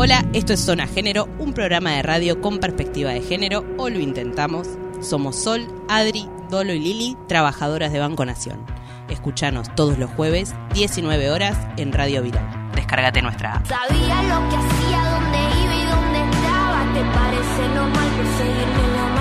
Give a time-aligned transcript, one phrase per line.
[0.00, 3.98] Hola, esto es Zona Género, un programa de radio con perspectiva de género, o lo
[3.98, 4.68] intentamos.
[5.00, 8.64] Somos Sol, Adri, Dolo y Lili, trabajadoras de Banco Nación.
[9.08, 12.70] Escuchanos todos los jueves, 19 horas, en Radio Viral.
[12.76, 13.60] Descárgate nuestra.
[13.66, 16.92] Sabía lo que hacía, dónde iba y dónde estaba.
[16.94, 19.17] ¿Te parece normal perseguirme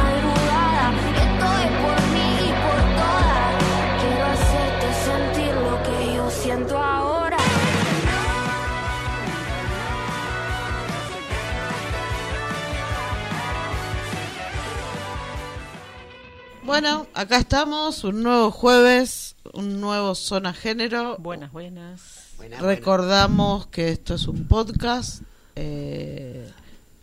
[16.68, 21.16] Bueno, acá estamos, un nuevo jueves, un nuevo Zona Género.
[21.18, 22.28] Buenas, buenas.
[22.60, 25.22] Recordamos que esto es un podcast,
[25.56, 26.52] eh,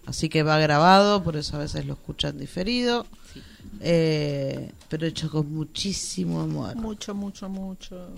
[0.04, 3.06] así que va grabado, por eso a veces lo escuchan diferido,
[3.80, 6.76] eh, pero hecho con muchísimo amor.
[6.76, 8.10] Mucho, mucho, mucho.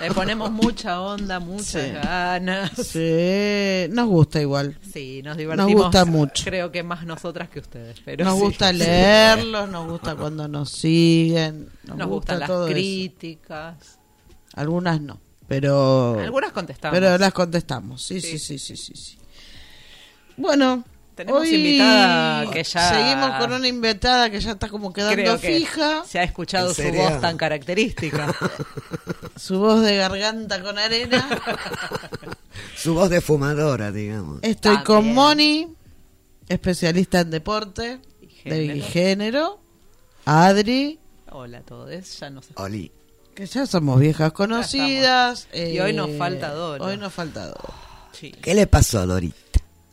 [0.00, 1.90] Le ponemos mucha onda, muchas Sí.
[1.92, 2.70] ganas.
[2.72, 4.76] Sí, nos gusta igual.
[4.92, 5.72] Sí, nos divertimos.
[5.72, 6.44] gusta mucho.
[6.44, 8.00] Creo que más nosotras que ustedes.
[8.04, 8.40] Pero Nos sí.
[8.40, 12.66] gusta leerlos, nos gusta cuando nos siguen, nos, Nos gusta gustan las eso.
[12.66, 13.98] críticas.
[14.54, 16.98] Algunas no, pero Algunas contestamos.
[16.98, 18.94] Pero las contestamos, sí, sí, sí, sí, sí.
[18.96, 19.16] sí.
[20.36, 25.14] Bueno, Tenemos hoy invitada que ya- Seguimos con una invitada que ya está como quedando
[25.16, 26.02] Creo que fija.
[26.06, 28.34] se ha escuchado ¿En su voz tan característica.
[29.36, 31.26] Su voz de garganta con arena.
[32.76, 34.38] Su voz de fumadora, digamos.
[34.42, 34.84] Estoy También.
[34.84, 35.68] con Moni,
[36.48, 38.00] especialista en deporte
[38.44, 39.60] Y de género.
[40.24, 40.98] Adri,
[41.32, 42.90] Hola a todos, ya nos Oli.
[43.34, 45.48] que ya somos viejas conocidas.
[45.52, 46.84] eh, Y hoy nos falta Dolo.
[46.84, 47.52] Hoy nos falta.
[48.12, 48.32] Sí.
[48.32, 49.49] ¿Qué le pasó, Dorita?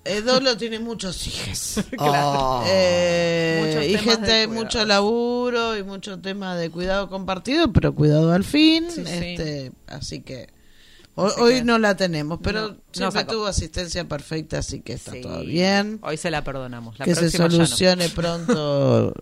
[0.07, 1.79] Eh, Dolo tiene muchos hijos.
[1.99, 2.63] Oh.
[2.67, 8.43] Eh, Muchos y gente, mucho laburo y mucho tema de cuidado compartido, pero cuidado al
[8.43, 8.85] fin.
[8.89, 9.11] Sí, sí.
[9.13, 10.47] este, Así que
[11.15, 13.31] hoy, Así hoy que- no la tenemos, pero No, no siempre sacó.
[13.33, 15.21] tuvo asistencia perfecta, así que está Sí.
[15.21, 15.99] todo bien.
[16.03, 16.97] Hoy se la perdonamos.
[16.99, 17.49] La que se no.
[17.49, 19.13] solucione pronto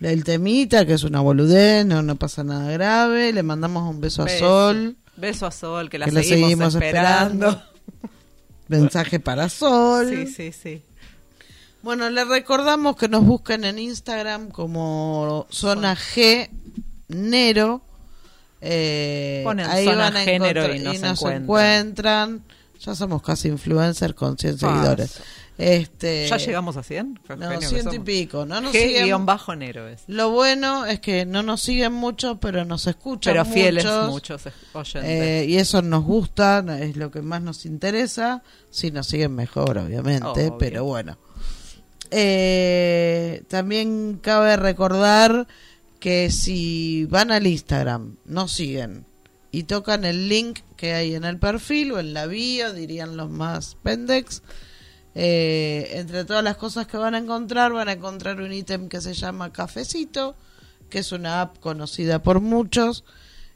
[0.00, 3.32] el temita, que es una boludez, no, no pasa nada grave.
[3.32, 4.28] Le mandamos un beso a.
[4.28, 7.48] Sol, Beso a Sol, que la, que la seguimos, seguimos esperando.
[7.48, 7.72] esperando.
[8.80, 10.08] mensaje para Sol.
[10.08, 10.82] Sí, sí, sí.
[11.82, 16.48] Bueno, les recordamos que nos busquen en Instagram como Zona G
[17.08, 17.82] Nero.
[18.60, 21.42] Eh, Ponen ahí Zona van a Género encontrar- y nos encuentran.
[21.42, 22.42] encuentran.
[22.84, 24.72] Ya somos casi influencers con 100 Paso.
[24.74, 25.20] seguidores.
[25.64, 27.20] Este, ¿Ya llegamos a 100?
[27.26, 28.44] Qué No, genio que ciento y pico.
[28.46, 30.02] No nos siguen- G-Nero es.
[30.08, 34.10] Lo bueno es que no nos siguen mucho, pero nos escuchan Pero fieles muchos.
[34.10, 35.04] muchos oyentes.
[35.04, 38.42] Eh, y eso nos gusta, es lo que más nos interesa.
[38.70, 41.16] Si nos siguen mejor, obviamente, pero bueno.
[42.10, 45.46] Eh, también cabe recordar
[46.00, 49.06] que si van al Instagram, nos siguen
[49.50, 53.30] y tocan el link que hay en el perfil o en la bio, dirían los
[53.30, 54.42] más pendex.
[55.14, 59.00] Eh, entre todas las cosas que van a encontrar, van a encontrar un ítem que
[59.00, 60.34] se llama Cafecito,
[60.88, 63.04] que es una app conocida por muchos.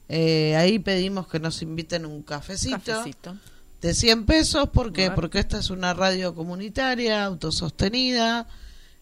[0.08, 3.36] Eh, ahí pedimos que nos inviten un cafecito, Cafecito.
[3.80, 4.68] de 100 pesos.
[4.70, 5.10] ¿Por qué?
[5.10, 8.46] Porque esta es una radio comunitaria, autosostenida.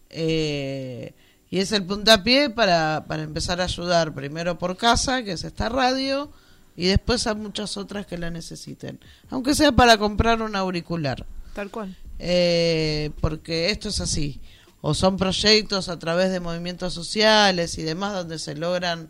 [0.09, 1.13] eh,
[1.51, 5.69] y es el puntapié para, para empezar a ayudar primero por casa, que es esta
[5.69, 6.29] radio,
[6.75, 8.99] y después a muchas otras que la necesiten.
[9.29, 11.25] Aunque sea para comprar un auricular.
[11.53, 11.95] Tal cual.
[12.19, 14.41] Eh, porque esto es así.
[14.81, 19.09] O son proyectos a través de movimientos sociales y demás donde se logran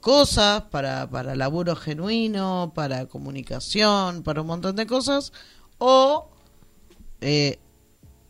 [0.00, 5.32] cosas para, para laburo genuino, para comunicación, para un montón de cosas.
[5.78, 6.28] O,
[7.20, 7.58] eh,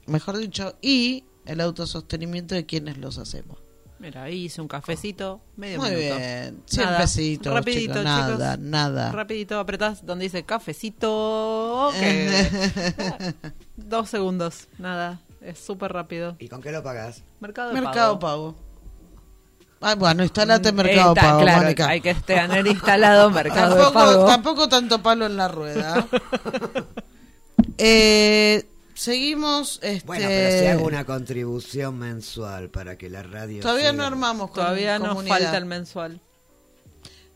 [0.06, 3.58] mejor dicho, y el autosostenimiento de quienes los hacemos.
[3.98, 6.16] Mira, ahí hice un cafecito, medio Muy minuto.
[6.16, 6.62] bien.
[6.66, 8.64] 100 Nada, pesitos, rapidito, chicos, nada, chicos.
[8.70, 9.10] nada.
[9.12, 11.90] Rapidito apretás donde dice cafecito.
[13.78, 15.20] Dos segundos, nada.
[15.40, 16.36] Es súper rápido.
[16.40, 17.22] ¿Y con qué lo pagás?
[17.40, 18.52] Mercado Mercado Pago.
[18.52, 18.68] Pago.
[19.80, 21.88] Ah, bueno, instalate Mercado Está, Pago, claro, Mónica.
[21.88, 24.26] hay que tener instalado Mercado tampoco, Pago.
[24.26, 26.06] tampoco tanto palo en la rueda.
[27.78, 29.78] eh, seguimos.
[29.82, 33.62] Este, Bueno, pero si hago una contribución mensual para que la radio.
[33.62, 34.02] Todavía siga.
[34.02, 35.38] no armamos con Todavía nos comunidad.
[35.38, 36.20] falta el mensual.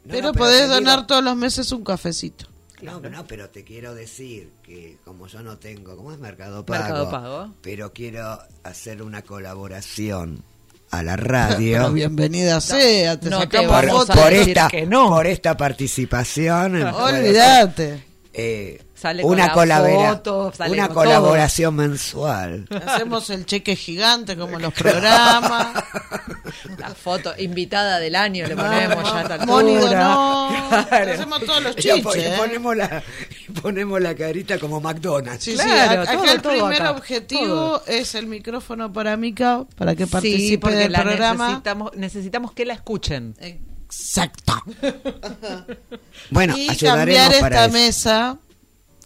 [0.05, 2.47] No, pero no, podés digo- donar todos los meses un cafecito.
[2.83, 6.83] No, no, pero te quiero decir que como yo no tengo, ¿cómo es Mercado Pago?
[6.83, 7.55] Mercado Pago.
[7.63, 10.43] Pero quiero hacer una colaboración
[10.91, 11.93] a la Pero radio.
[11.93, 15.09] bienvenida sea, te no te sacamos vamos por, por decir esta, que no.
[15.11, 16.83] por esta participación.
[16.83, 18.12] Olvídate.
[18.35, 22.67] Eh, Sale con una, la foto, sale una con colaboración mensual.
[22.87, 25.85] Hacemos el cheque gigante como los programas.
[26.79, 29.47] La foto invitada del año le ponemos ya altura.
[29.47, 30.69] donó.
[30.89, 31.13] Claro.
[31.13, 32.17] Hacemos todos los chiches.
[32.17, 32.35] y ¿eh?
[32.37, 33.03] ponemos, la,
[33.49, 35.43] y ponemos la carita como McDonald's.
[35.45, 37.83] Sí, sí, Claro, acá todo, el todo primer acá, objetivo todo.
[37.87, 41.47] es el micrófono para Mica, para que Sí, participe porque del la programa.
[41.49, 43.35] necesitamos, necesitamos que la escuchen.
[43.93, 44.55] Exacto.
[46.31, 47.73] Bueno, y cambiar para esta eso.
[47.73, 48.39] mesa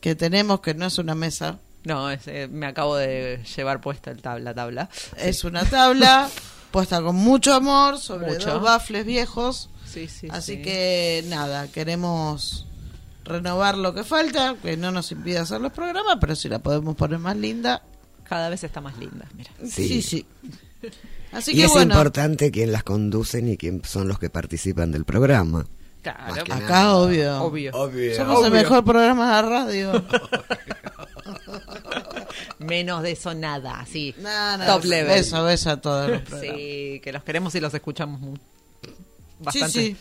[0.01, 4.11] que tenemos, que no es una mesa, No, es, eh, me acabo de llevar puesta
[4.13, 4.89] el tab- la tabla.
[5.17, 6.29] es una tabla
[6.71, 8.53] puesta con mucho amor sobre Mucho.
[8.55, 9.71] dos bafles viejos.
[9.85, 10.63] Sí, sí, Así sí.
[10.63, 12.67] que nada, queremos
[13.25, 16.95] renovar lo que falta, que no nos impida hacer los programas, pero si la podemos
[16.95, 17.83] poner más linda.
[18.29, 19.51] Cada vez está más linda, mira.
[19.69, 20.03] Sí.
[20.03, 20.27] Sí,
[21.49, 25.67] y es bueno, importante quién las conducen y quién son los que participan del programa.
[26.03, 26.97] Claro, acá nada.
[26.97, 27.43] obvio.
[27.43, 27.73] obvio.
[28.17, 30.05] Somos el mejor programa de radio.
[32.59, 34.15] Menos de eso nada, sí.
[34.19, 35.07] No, no, Top level.
[35.17, 36.57] Beso, beso a todos los programas.
[36.57, 38.21] Sí, que los queremos y los escuchamos
[39.41, 39.71] bastante.
[39.71, 39.97] sí.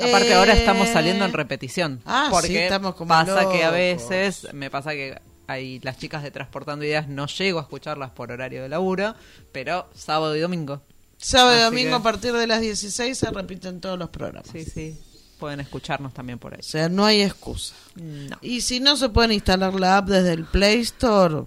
[0.00, 2.00] Aparte Eh, ahora estamos saliendo en repetición.
[2.06, 5.20] Ah, porque sí, estamos como pasa que a veces, me pasa que
[5.52, 9.14] hay las chicas de Transportando Ideas, no llego a escucharlas por horario de laburo,
[9.52, 10.82] pero sábado y domingo.
[11.18, 14.50] Sábado y domingo que- a partir de las 16 se repiten todos los programas.
[14.52, 14.98] Sí, sí,
[15.38, 16.60] pueden escucharnos también por ahí.
[16.60, 17.74] O sea, no hay excusa.
[17.96, 18.36] No.
[18.42, 21.44] Y si no se pueden instalar la app desde el Play Store,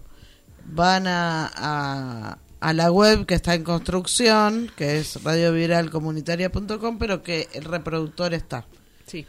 [0.66, 7.48] van a, a, a la web que está en construcción, que es radioviralcomunitaria.com, pero que
[7.54, 8.66] el reproductor está.
[9.06, 9.26] Sí,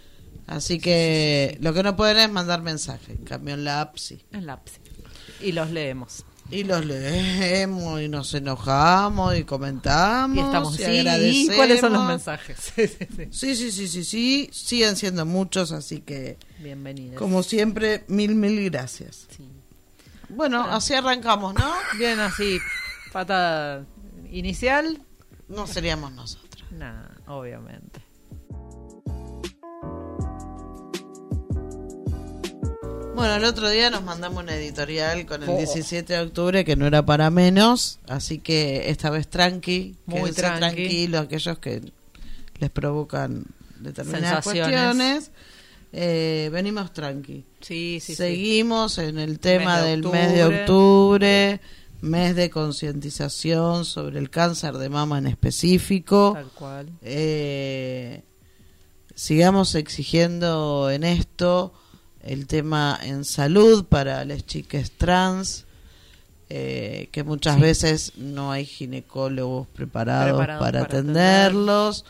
[0.46, 3.12] Así que lo que no pueden es mandar mensaje.
[3.12, 4.24] En cambio, en la app sí.
[4.32, 4.80] en la app, sí.
[5.40, 6.24] Y los leemos.
[6.50, 10.36] Y los leemos y nos enojamos y comentamos.
[10.36, 11.56] Y estamos, y sí, agradecemos.
[11.56, 12.72] ¿cuáles son los mensajes?
[13.32, 13.88] Sí, sí, sí.
[13.88, 14.50] Sí, sí.
[14.52, 17.18] Siguen siendo muchos, así que, Bienvenidos.
[17.18, 19.26] como siempre, mil, mil gracias.
[19.36, 19.48] Sí.
[20.28, 21.72] Bueno, así arrancamos, ¿no?
[21.98, 22.58] Bien así,
[23.12, 23.84] pata
[24.30, 25.00] inicial.
[25.48, 26.64] No seríamos nosotros.
[26.70, 28.05] Nah, obviamente.
[33.16, 35.56] Bueno, el otro día nos mandamos una editorial con el Oh.
[35.56, 40.58] 17 de octubre que no era para menos, así que esta vez tranqui, Muy tranqui.
[40.60, 41.80] tranquilos aquellos que
[42.58, 43.44] les provocan
[43.80, 45.30] determinadas cuestiones.
[45.92, 47.44] Eh, venimos tranqui.
[47.60, 48.14] Sí, sí, sí.
[48.16, 50.60] Seguimos en el tema Mes del mes de octubre.
[50.60, 51.60] octubre,
[52.02, 56.32] mes de concientización sobre el cáncer de mama en específico.
[56.34, 56.90] Tal cual.
[57.00, 58.22] Eh,
[59.14, 61.72] sigamos exigiendo en esto
[62.26, 65.64] el tema en salud para las chicas trans,
[66.48, 67.60] eh, que muchas Sí.
[67.60, 72.04] veces no hay ginecólogos preparados, Preparados para, para atenderlos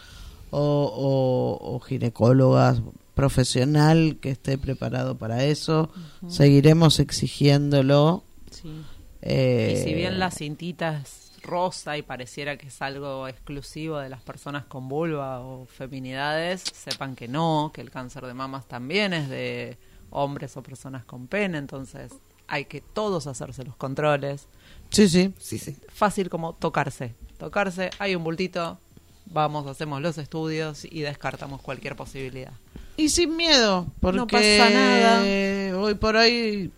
[0.51, 2.81] o, o- o ginecólogas
[3.15, 5.91] profesional que esté preparado para eso.
[6.29, 8.25] Seguiremos exigiéndolo.
[8.51, 8.83] Sí.
[9.23, 14.09] eh, Y si bien la cintita es rosa y pareciera que es algo exclusivo de
[14.09, 19.13] las personas con vulva o feminidades, sepan que no, que el cáncer de mamas también
[19.13, 19.77] es de
[20.17, 22.11] hombres o personas con pene, entonces
[22.49, 24.47] hay que todos hacerse los controles.
[24.91, 25.33] Sí, sí.
[25.39, 25.77] Sí, sí.
[25.93, 27.15] Fácil como tocarse.
[27.39, 28.79] Tocarse, hay un bultito,
[29.27, 32.53] vamos, hacemos los estudios y descartamos cualquier posibilidad.
[32.97, 35.79] Y sin miedo, porque No pasa nada.
[35.79, 36.73] hoy por hoy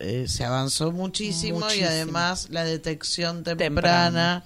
[0.00, 4.44] eh, se avanzó muchísimo, y además la detección temprana, Temprana.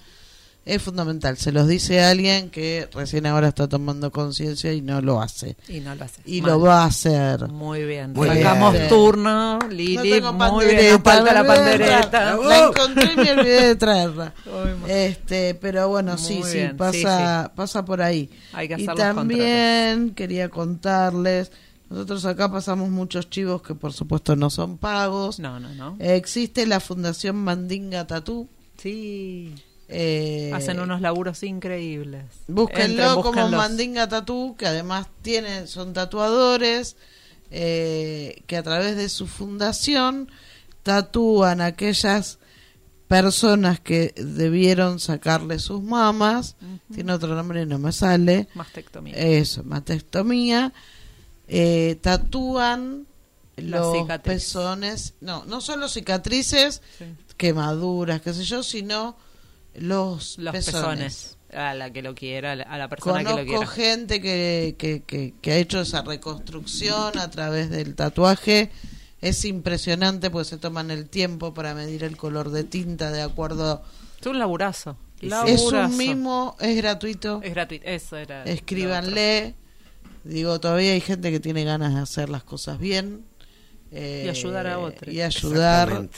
[0.74, 1.36] Es fundamental.
[1.36, 5.56] Se los dice alguien que recién ahora está tomando conciencia y no lo hace.
[5.68, 6.20] Y no lo hace.
[6.24, 6.50] Y Mal.
[6.52, 7.48] lo va a hacer.
[7.48, 8.12] Muy bien.
[8.12, 8.88] Muy Sacamos bien.
[8.88, 10.10] turno, No Lili.
[10.10, 11.02] tengo muy bien.
[11.02, 12.36] falta la pandereta.
[12.36, 14.34] La encontré y me olvidé de traerla.
[14.88, 18.30] Este, pero bueno, sí, Muy sí, bien, pasa, pasa por ahí.
[18.52, 21.52] Hay que y hacer los también quería contarles,
[21.88, 25.38] nosotros acá pasamos muchos chivos que por supuesto no son pagos.
[25.38, 25.96] No, no, no.
[25.98, 28.48] Eh, existe la Fundación Mandinga Tatú.
[28.78, 29.54] Sí.
[29.92, 32.24] Eh, Hacen unos laburos increíbles.
[32.46, 33.48] Búsquenlo Entren, como.
[33.48, 36.96] Mandinga Tatú, que además tienen, son tatuadores,
[37.50, 40.30] eh, que a través de su fundación
[40.84, 42.38] tatúan a aquellas
[43.08, 46.54] personas que debieron sacarle sus mamas.
[46.94, 48.46] Tiene otro nombre y no me sale.
[48.54, 49.14] Mastectomía.
[49.16, 50.72] Eso, mastectomía.
[51.48, 53.06] Eh, tatúan
[53.56, 55.14] los pezones.
[55.20, 57.06] No, no solo cicatrices, Sí.
[57.36, 59.16] quemaduras, qué sé yo, sino
[59.74, 61.36] los, Los pezones.
[61.52, 63.66] A la que lo quiera, a la- persona que lo Conozco quiera.
[63.66, 68.70] gente que, que, que, que ha hecho esa reconstrucción a través del tatuaje.
[69.20, 73.82] Es impresionante porque se toman el tiempo para medir el color de tinta de acuerdo.
[74.20, 74.96] Es un laburazo.
[75.20, 77.40] Es un mimo, es gratuito.
[77.42, 77.84] Es gratuito.
[77.86, 78.44] Eso era.
[78.44, 79.54] Escríbanle.
[80.24, 83.24] Digo, todavía hay gente que tiene ganas de hacer las cosas bien.
[83.90, 85.12] eh, Y ayudar a otros.
[85.12, 86.08] Y ayudar.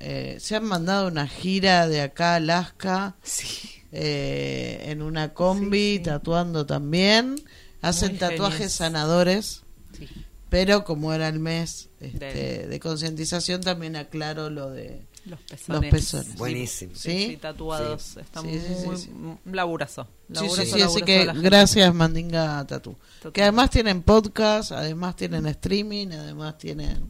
[0.00, 3.46] Eh, se han mandado una gira de acá a Alaska Sí.
[3.92, 6.02] eh, en una combi, Sí, sí.
[6.04, 7.36] tatuando también.
[7.82, 9.62] Hacen Muy tatuajes sanadores,
[9.96, 10.08] Sí.
[10.48, 15.06] pero como era el mes este, de concientización, también aclaro lo de...
[15.26, 15.90] Los pezones.
[15.90, 16.36] pezones.
[16.36, 16.92] Buenísimo.
[16.94, 17.26] ¿Sí?
[17.32, 18.16] Sí, tatuados.
[18.16, 20.04] Está Sí, sí, sí, muy, laburazo.
[20.28, 22.96] Sí, Laburazo, sí, sí, así que gracias Mandinga Tatu.
[23.18, 23.32] Total.
[23.32, 27.04] Que además tienen podcast, además tienen streaming, además tienen...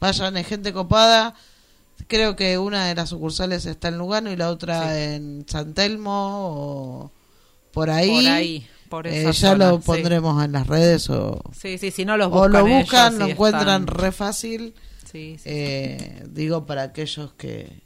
[0.00, 1.34] Vayan, es gente copada.
[2.06, 5.00] Creo que una de las sucursales está en Lugano y la otra Sí.
[5.02, 7.10] en San Telmo o
[7.72, 8.10] por ahí.
[8.10, 9.82] Por ahí, por Eh, esa ya zona, lo sí.
[9.86, 13.26] pondremos en las redes o, Sí, sí, si no los o buscan lo buscan, lo
[13.26, 14.74] encuentran están- re fácil.
[15.10, 17.80] Sí, sí, Eh, digo para aquellos que,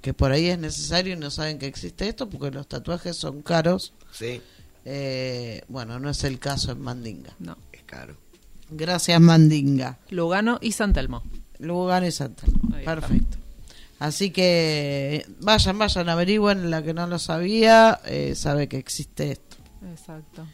[0.00, 3.42] que por ahí es necesario y no saben que existe esto, porque los tatuajes son
[3.42, 3.92] caros.
[4.12, 4.40] Sí,
[4.84, 7.34] Eh, bueno, no es el caso en Mandinga.
[7.38, 7.56] No.
[7.72, 8.16] es caro.
[8.68, 9.98] Gracias, Mandinga.
[10.10, 11.22] Lugano y San Telmo.
[11.58, 12.08] Lugano y.
[12.08, 12.94] Ahí está.
[12.96, 13.36] Perfecto.
[14.02, 16.70] Así que vayan, vayan, averigüen.
[16.70, 19.56] La que no lo sabía, eh, sabe que existe esto.
[19.90, 20.44] Exacto.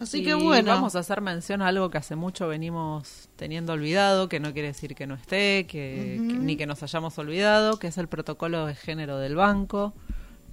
[0.00, 0.72] Así Y que bueno.
[0.72, 4.68] Vamos a hacer mención a algo que hace mucho venimos teniendo olvidado, que no quiere
[4.68, 8.74] decir que no esté, que- ni que nos hayamos olvidado, que es el protocolo de
[8.74, 9.92] género del banco,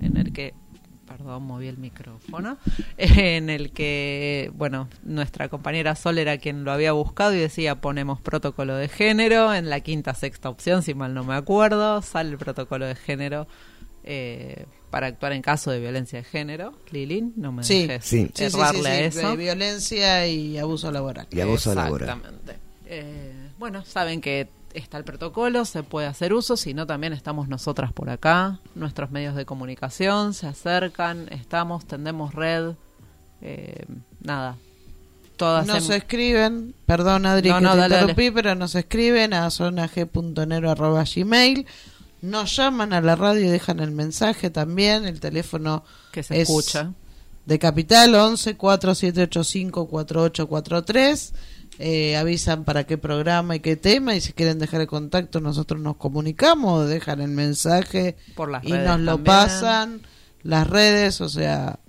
[0.01, 0.53] en el que,
[1.17, 2.57] perdón, moví el micrófono,
[2.97, 8.19] en el que, bueno, nuestra compañera Sol era quien lo había buscado y decía ponemos
[8.19, 12.37] protocolo de género, en la quinta, sexta opción, si mal no me acuerdo, sale el
[12.37, 13.47] protocolo de género.
[14.05, 17.87] eh, para actuar en caso de violencia de género, Lilin, no me Sí.
[17.87, 18.25] dejes Sí.
[18.35, 19.29] Sí, sí, sí, errarle sí, a eso.
[19.31, 21.25] de violencia y abuso laboral.
[21.31, 22.09] Y abuso laboral.
[22.09, 22.57] Exactamente.
[22.87, 27.47] Eh, bueno, saben que está el protocolo, se puede hacer uso, si no también estamos
[27.47, 32.71] nosotras por acá, nuestros medios de comunicación se acercan, estamos, tendemos red,
[33.41, 33.85] eh,
[34.21, 34.57] nada.
[35.37, 39.33] Todas Nos hem- escriben, perdón Adri No, que no, te dale, interrumpí, pero nos escriben
[39.33, 41.65] a zonag.nero.gmail.
[42.21, 45.05] Nos llaman a la radio y dejan el mensaje también.
[45.05, 46.93] El teléfono que se es escucha.
[47.45, 51.33] de Capital 11 4785 4843.
[51.79, 55.81] Eh, avisan para qué programa y qué tema y si quieren dejar el contacto nosotros
[55.81, 59.23] nos comunicamos, dejan el mensaje Por las y redes nos lo también.
[59.23, 60.01] pasan
[60.43, 61.79] las redes, o sea,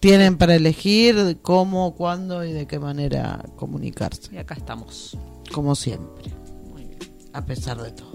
[0.00, 5.16] tienen para elegir cómo, cuándo y de qué manera comunicarse, Y acá estamos.
[5.52, 6.32] como siempre,
[6.68, 6.98] Muy bien.
[7.32, 8.10] a pesar de todo.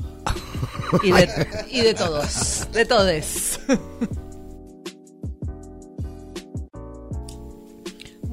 [1.04, 1.30] Y de,
[1.72, 3.60] y de todos, de todes.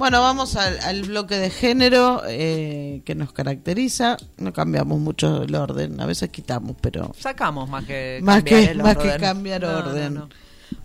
[0.03, 4.17] Bueno, vamos al, al bloque de género eh, que nos caracteriza.
[4.37, 8.71] No cambiamos mucho el orden, a veces quitamos, pero Sacamos más que más cambiar que
[8.73, 9.21] el más que orden.
[9.21, 10.15] cambiar No, no, orden.
[10.15, 10.29] no.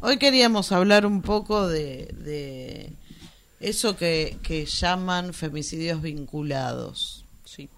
[0.01, 2.91] Hoy queríamos hablar un poco de, de
[3.59, 7.25] eso que, que llaman femicidios vinculados.
[7.43, 7.69] Sí.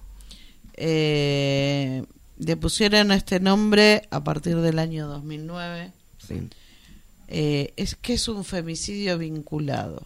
[0.74, 2.04] Eh,
[2.38, 5.94] le pusieron este nombre a partir del año 2009.
[6.28, 6.50] Sí.
[7.30, 10.06] Eh, es que es un femicidio vinculado.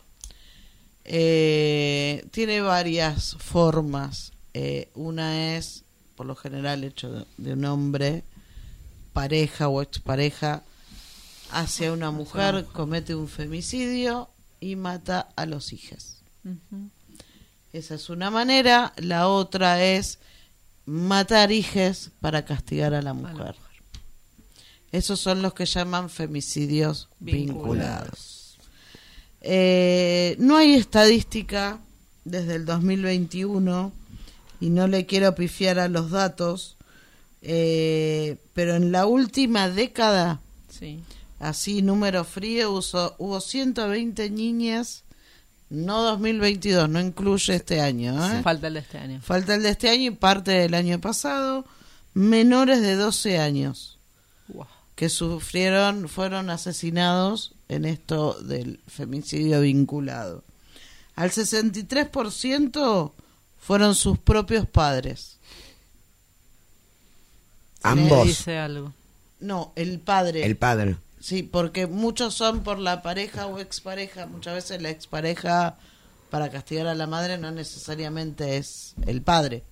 [1.05, 4.31] Eh, tiene varias formas.
[4.53, 5.83] Eh, una es,
[6.15, 8.23] por lo general, hecho de, de un hombre,
[9.13, 10.63] pareja o expareja,
[11.51, 14.29] hacia una mujer, comete un femicidio
[14.59, 16.17] y mata a los hijos.
[17.71, 18.93] Esa es una manera.
[18.97, 20.19] La otra es
[20.85, 23.55] matar hijes para castigar a la mujer.
[24.91, 27.53] Esos son los que llaman femicidios vinculados.
[27.53, 28.32] Vinculados.
[29.43, 31.79] Eh, no hay estadística
[32.23, 33.91] desde el 2021
[34.61, 36.77] y no le quiero pifiar a los datos,
[37.41, 41.01] eh, pero en la última década, Sí.
[41.39, 45.03] así número frío, hubo, hubo 120 niñas,
[45.69, 48.41] no 2022, no incluye este año, ¿eh?
[48.43, 49.21] Falta el de este año.
[49.21, 51.65] falta el de este año y parte del año pasado,
[52.13, 53.97] menores de 12 años
[54.95, 60.43] que sufrieron, fueron asesinados en esto del femicidio vinculado.
[61.15, 63.11] Al 63%
[63.59, 65.37] fueron sus propios padres.
[67.83, 68.27] Ambos.
[68.27, 68.93] dice algo.
[69.39, 70.45] No, el padre.
[70.45, 70.95] El padre.
[71.19, 74.25] Sí, porque muchos son por la pareja o expareja.
[74.25, 75.77] Muchas veces la expareja,
[76.29, 79.63] para castigar a la madre, no necesariamente es el padre.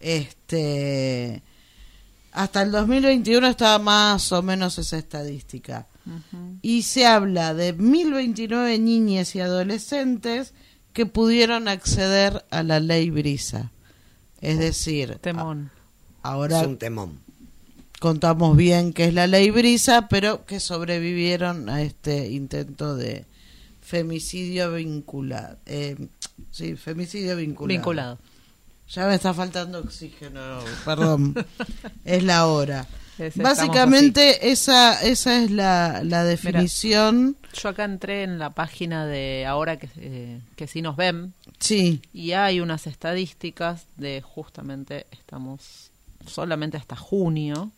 [0.00, 1.42] Este.
[2.32, 5.86] Hasta el 2021 estaba más o menos esa estadística.
[6.62, 10.52] Y se habla de 1029 niñas y adolescentes
[10.92, 13.70] que pudieron acceder a la ley Brisa.
[14.40, 15.70] Es decir, Temón.
[16.22, 17.18] a- ahora Es un temón.
[18.00, 23.24] contamos bien qué es la ley Brisa, pero que sobrevivieron a este intento de
[23.82, 25.56] femicidio vinculado.
[25.66, 25.96] Eh,
[26.50, 27.68] sí, femicidio vinculado.
[27.78, 28.18] Vinculado.
[28.88, 30.40] Ya me está faltando oxígeno,
[30.84, 31.34] perdón.
[32.04, 32.86] es la hora.
[33.36, 37.36] Básicamente esa esa es la, la definición.
[37.54, 42.00] Yo acá entré en la página de ahora que, eh, que sí nos ven Sí,
[42.12, 45.90] y hay unas estadísticas de justamente estamos
[46.26, 47.70] solamente hasta junio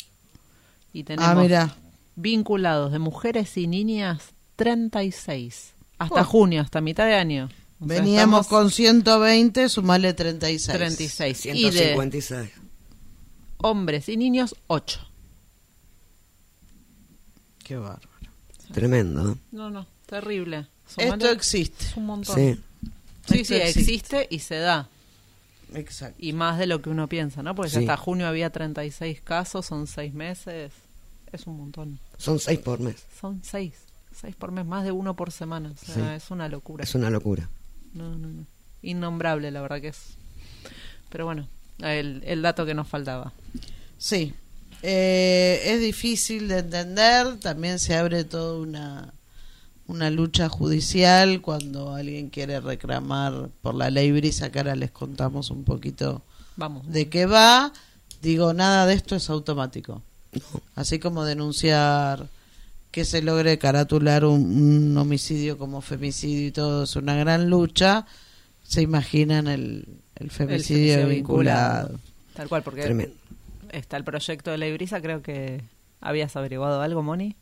[0.92, 1.76] y tenemos ah, mira.
[2.16, 4.20] vinculados de mujeres y niñas
[4.56, 6.24] 36 hasta Oh.
[6.24, 7.48] junio, hasta mitad de año.
[7.80, 10.76] O sea, Veníamos estamos con 120, sumale 36.
[10.76, 12.50] 36 y de 156.
[13.58, 15.00] hombres y niños 8.
[17.64, 18.08] Qué bárbaro.
[18.72, 19.36] Tremendo.
[19.52, 20.66] No, no, terrible.
[20.96, 21.84] Esto existe.
[21.86, 22.34] es un montón.
[22.34, 22.60] Sí.
[23.26, 23.68] Sí, sí, existe.
[23.80, 24.88] existe y se da.
[25.74, 26.16] Exacto.
[26.18, 27.54] Y más de lo que uno piensa, ¿no?
[27.54, 27.84] Porque ya Sí.
[27.86, 30.72] hasta junio había 36 casos, son 6 meses.
[31.32, 31.98] Es un montón.
[32.18, 32.96] Son seis por mes.
[33.18, 33.72] Son 6.
[34.20, 35.70] 6 por mes, más de uno por semana.
[35.72, 36.24] O sea, Sí.
[36.24, 36.84] es una locura.
[36.84, 37.48] Es una locura.
[37.94, 38.44] No, no, no.
[38.82, 39.98] Innombrable, la verdad que es.
[41.08, 43.32] Pero bueno, el, el dato que nos faltaba.
[43.96, 44.34] Sí.
[44.82, 47.38] Eh, es difícil de entender.
[47.38, 49.12] También se abre toda una,
[49.86, 55.50] una lucha judicial cuando alguien quiere reclamar por la ley brisa, que ahora les contamos
[55.50, 56.22] un poquito
[56.56, 56.90] Vamos.
[56.90, 57.72] de qué va.
[58.20, 60.02] Digo, nada de esto es automático.
[60.74, 62.28] Así como denunciar
[62.90, 68.06] que se logre caratular un, un homicidio como femicidio y todo es una gran lucha,
[68.64, 69.86] se imaginan el,
[70.16, 71.88] el femicidio, femicidio vinculado.
[71.88, 72.00] vinculado.
[72.34, 73.14] Tal cual, porque Tremendo.
[73.72, 75.00] Está el proyecto de ley brisa.
[75.00, 75.62] Creo que
[76.00, 77.34] habías averiguado algo, Moni.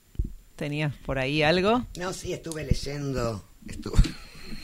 [0.57, 1.85] ¿Tenías por ahí algo?
[1.99, 3.45] No, sí, estuve leyendo.
[3.67, 3.99] Estuve...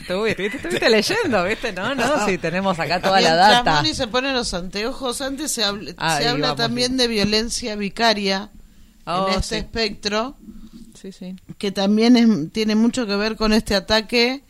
[0.00, 1.72] Estuviste, estuviste leyendo, ¿viste?
[1.72, 3.76] No, no, sí, tenemos acá toda la data.
[3.76, 8.50] Moni se pone los anteojos, antes se, habl- se habla vamos también de violencia vicaria
[9.06, 9.60] Oh, en este sí.
[9.60, 10.36] espectro.
[11.00, 11.36] Sí, sí.
[11.58, 14.42] que también es- tiene mucho que ver con este ataque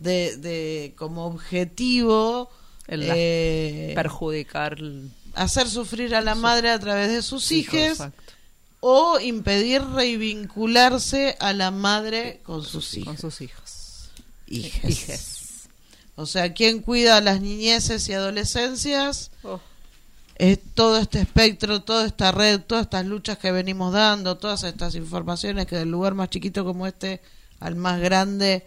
[0.00, 2.50] de, de como objetivo
[2.86, 4.78] El eh, Perjudicar
[5.38, 7.98] hacer sufrir a la madre a través de sus hijos
[8.80, 13.06] o impedir reivincularse a la madre con sus hijos.
[13.06, 14.10] con sus hijos.
[14.46, 14.90] Hijes.
[14.90, 15.68] Hijes.
[16.16, 19.30] O sea, ¿quién cuida a las niñeces y adolescencias?
[19.42, 19.60] Oh,
[20.38, 24.94] es todo este espectro, toda esta red, todas estas luchas que venimos dando, todas estas
[24.94, 27.20] informaciones que del lugar más chiquito como este
[27.58, 28.64] al más grande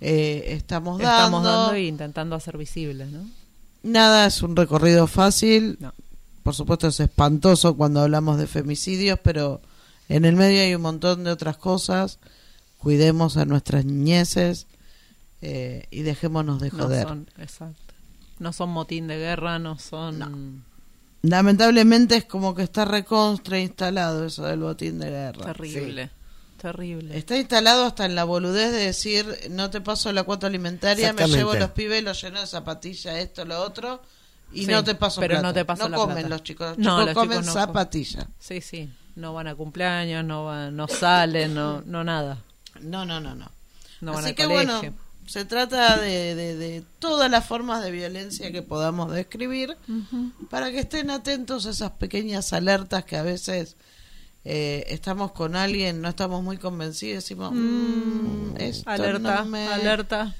[0.00, 1.16] eh, estamos dando.
[1.16, 3.24] estamos dando e intentando hacer visibles, ¿no?
[3.84, 5.76] Nada es un recorrido fácil.
[5.80, 5.94] No.
[6.42, 9.60] Por supuesto es espantoso cuando hablamos de femicidios, pero
[10.08, 12.18] en el medio hay un montón de otras cosas.
[12.78, 14.66] Cuidemos a nuestras niñeces
[15.40, 17.06] eh, y dejémonos de No joder.
[17.06, 17.94] son, exacto.
[18.38, 20.64] No son motín de guerra, no son
[21.22, 25.52] Lamentablemente es como que está recontra instalado eso del botín de guerra.
[25.52, 26.10] terrible,
[26.60, 27.16] terrible.
[27.16, 31.28] Está instalado hasta en la boludez de decir, no te paso la cuota alimentaria, me
[31.28, 34.02] llevo los pibes, los lleno de zapatillas, esto, lo otro,
[34.54, 35.48] y Sí, no te paso pero plata.
[35.48, 36.28] no te paso la comen plata.
[36.28, 37.66] los chicos, los No, chicos los comen chicos no comen.
[37.66, 38.26] zapatillas.
[38.38, 38.90] Sí, sí.
[39.16, 42.38] No van a cumpleaños, no van, no salen, no, no nada.
[42.80, 43.50] No, no, no, no.
[44.00, 44.78] No van Así al que colegio.
[44.80, 44.94] bueno,
[45.26, 49.76] se trata de, de, de todas las formas de violencia que podamos describir
[50.50, 53.76] para que estén atentos a esas pequeñas alertas que a veces
[54.44, 59.68] eh, estamos con alguien, no estamos muy convencidos, decimos, "Mm, esto alerta, no me-".
[59.68, 60.34] alerta.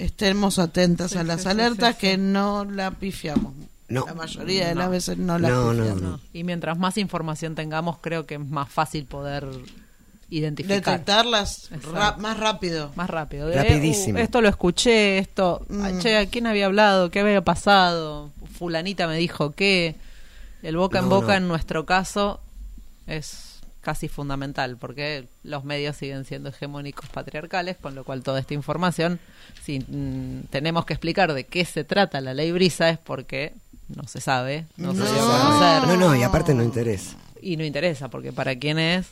[0.00, 3.54] Estemos atentas Sí, a las sí, alertas sí, que no la pifiamos.
[3.88, 4.06] No.
[4.06, 4.80] La mayoría de No.
[4.82, 6.02] las veces no la No, no, pifiamos.
[6.02, 6.10] no.
[6.12, 6.20] No.
[6.32, 9.46] Y mientras más información tengamos, creo que es más fácil poder
[10.30, 10.76] identificar.
[10.80, 11.70] Detectarlas
[12.18, 12.92] más rápido.
[12.94, 13.48] Más rápido.
[13.48, 14.18] De, Rapidísimo.
[14.18, 15.66] "Uh, esto lo escuché, esto.
[15.68, 15.82] Mm.
[15.82, 17.10] ah, Che, ¿a quién había hablado?
[17.10, 18.30] ¿Qué había pasado?
[18.58, 19.96] Fulanita me dijo qué.
[20.62, 21.34] El boca en boca no.
[21.34, 22.40] en nuestro caso
[23.06, 23.49] es
[23.80, 29.18] casi fundamental porque los medios siguen siendo hegemónicos patriarcales, con lo cual toda esta información,
[29.62, 33.52] si mm, tenemos que explicar de qué se trata la ley brisa es porque
[33.88, 35.04] no se sabe, no, se No.
[35.12, 37.16] dio a conocer No, no, y aparte no interesa.
[37.42, 39.06] y no interesa porque para quién es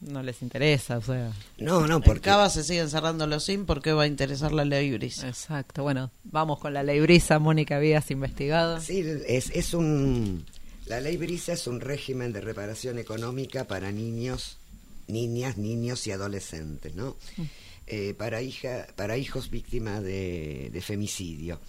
[0.00, 1.30] no les interesa, o sea.
[1.58, 2.22] No, no, porque...
[2.22, 5.28] Cava se siguen cerrando los SIM porque va a interesar la ley brisa.
[5.28, 5.82] Exacto.
[5.82, 8.80] Bueno, vamos con la ley brisa, Mónica, habías investigado.
[8.80, 10.46] Sí, es, es un...
[10.90, 14.58] La ley Brisa es un régimen de reparación económica para niños,
[15.06, 17.16] niñas, niños y adolescentes, ¿no?
[17.86, 21.60] Eh, para, hija, para hijos víctimas de, de femicidio.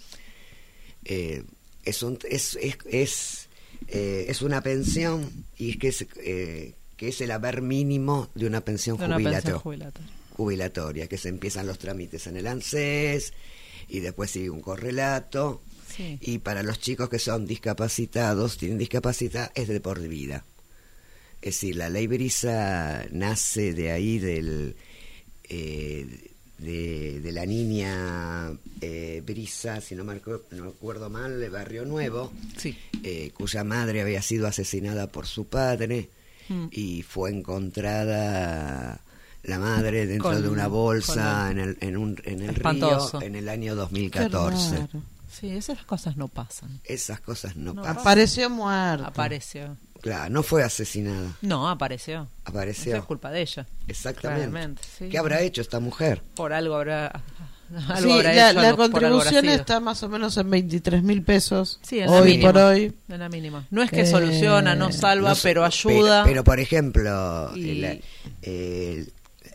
[1.04, 1.44] Eh,
[1.84, 3.48] es, un, es, es, es,
[3.86, 8.62] eh, es una pensión y que es, eh, que es el haber mínimo de una
[8.62, 10.10] pensión De una pensión jubilatoria.
[10.36, 13.34] jubilatoria, que se empiezan los trámites en el ANSES
[13.88, 15.62] y después sigue un correlato.
[15.96, 16.18] Sí.
[16.20, 20.44] Y para los chicos que son discapacitados, tienen discapacidad, es de por vida.
[21.42, 24.76] Es decir, la ley Brisa nace de ahí del,
[25.48, 30.20] eh, de, de la niña eh, Brisa, si no me,
[30.52, 32.76] no acuerdo mal, de Barrio Nuevo, Sí.
[33.02, 36.08] eh, cuya madre había sido asesinada por su padre
[36.48, 36.66] Mm.
[36.72, 39.00] y fue encontrada
[39.44, 43.34] la madre dentro Con- de una bolsa en el, en, un, en el río en
[43.36, 44.76] el año Qué 2014.
[44.76, 44.88] raro.
[45.32, 46.80] Sí, esas cosas no pasan.
[46.84, 47.98] Esas cosas no, No pasan.
[47.98, 49.06] Apareció muerto.
[49.06, 49.76] Apareció.
[50.00, 52.26] Claro, no fue asesinada, No, apareció.
[52.44, 52.96] apareció.
[52.96, 53.66] Es culpa de ella.
[53.86, 54.82] Exactamente.
[54.98, 55.08] Sí.
[55.08, 56.22] ¿Qué habrá hecho esta mujer?
[56.34, 57.22] Por algo habrá.
[57.88, 61.78] Algo Sí, habrá la, hecho, contribución está más o menos en 23 mil pesos.
[61.82, 62.52] Sí, en la hoy mínima.
[62.52, 62.92] por hoy.
[63.08, 63.64] En la mínima.
[63.70, 66.24] No es que Eh, soluciona, no salva, No sé, pero ayuda.
[66.24, 68.00] Pero, pero, por ejemplo, Y-
[68.42, 69.08] eh,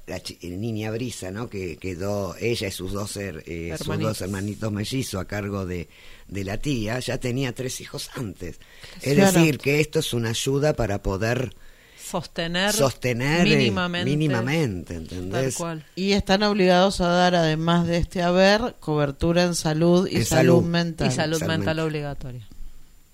[0.07, 1.49] la chi- niña Brisa, ¿no?
[1.49, 4.11] Que quedó ella y sus dos, her- eh, sus Hermanitos.
[4.13, 5.89] dos hermanitos mellizos a cargo de,
[6.27, 8.59] de la tía, ya tenía tres hijos antes.
[9.01, 9.37] Es Claro.
[9.39, 11.53] decir, que esto es una ayuda para poder
[12.01, 14.09] sostener, sostener eh, mínimamente.
[14.09, 15.85] mínimamente, Tal cual.
[15.95, 20.53] Y están obligados a dar, además de este haber, cobertura en salud y En salud,
[20.59, 20.63] salud.
[20.69, 21.07] mental.
[21.09, 22.47] Y salud mental obligatoria.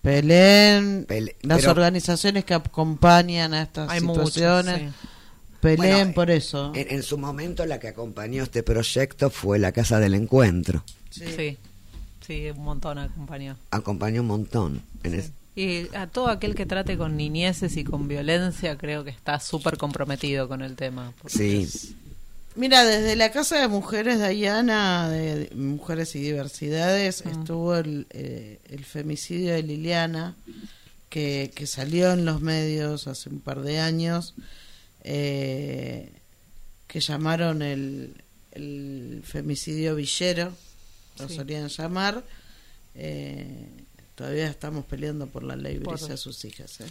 [0.04, 4.34] Pele- las pero- organizaciones que acompañan a estas muchos.
[4.34, 4.92] situaciones.
[4.92, 5.08] sí.
[5.64, 6.72] Peleen Bueno, por eso.
[6.76, 10.84] En, en su momento la que acompañó este proyecto fue la Casa del Encuentro.
[11.10, 11.58] Sí.
[12.28, 12.50] sí.
[12.52, 13.58] un montón acompañó.
[13.72, 14.82] Acompañó un montón.
[15.04, 19.10] En es- Y a todo aquel que trate con niñeces y con violencia, creo que
[19.12, 21.14] está súper comprometido con el tema.
[21.22, 21.62] porque Sí.
[21.64, 21.90] es-
[22.56, 27.30] Mira, desde la Casa de Mujeres Dayana, de, de Mujeres y Diversidades, Mm.
[27.30, 30.36] estuvo el, eh, el femicidio de Liliana,
[31.10, 34.34] que, que salió en los medios hace un par de años,
[35.04, 36.12] eh,
[36.88, 38.16] que llamaron el,
[38.52, 40.52] el femicidio villero,
[41.20, 41.36] lo Sí.
[41.36, 42.24] solían llamar.
[42.96, 43.68] Eh,
[44.16, 46.80] todavía estamos peleando por la ley Por- Brisa a sus hijas.
[46.82, 46.86] ¿eh?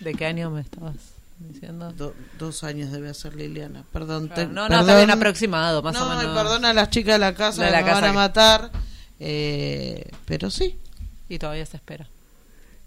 [0.00, 0.96] ¿De qué año me estabas
[1.38, 1.92] diciendo?
[1.92, 3.84] Do- dos años debe hacer Liliana.
[3.92, 4.28] Perdón.
[4.28, 5.10] Claro, te- no, no, está bien perdón.
[5.18, 6.36] aproximado, más no, o y menos.
[6.36, 8.70] perdona a las chicas de la casa De que la me casa van a matar.
[9.20, 10.76] eh, pero sí.
[11.28, 12.06] Y todavía se espera.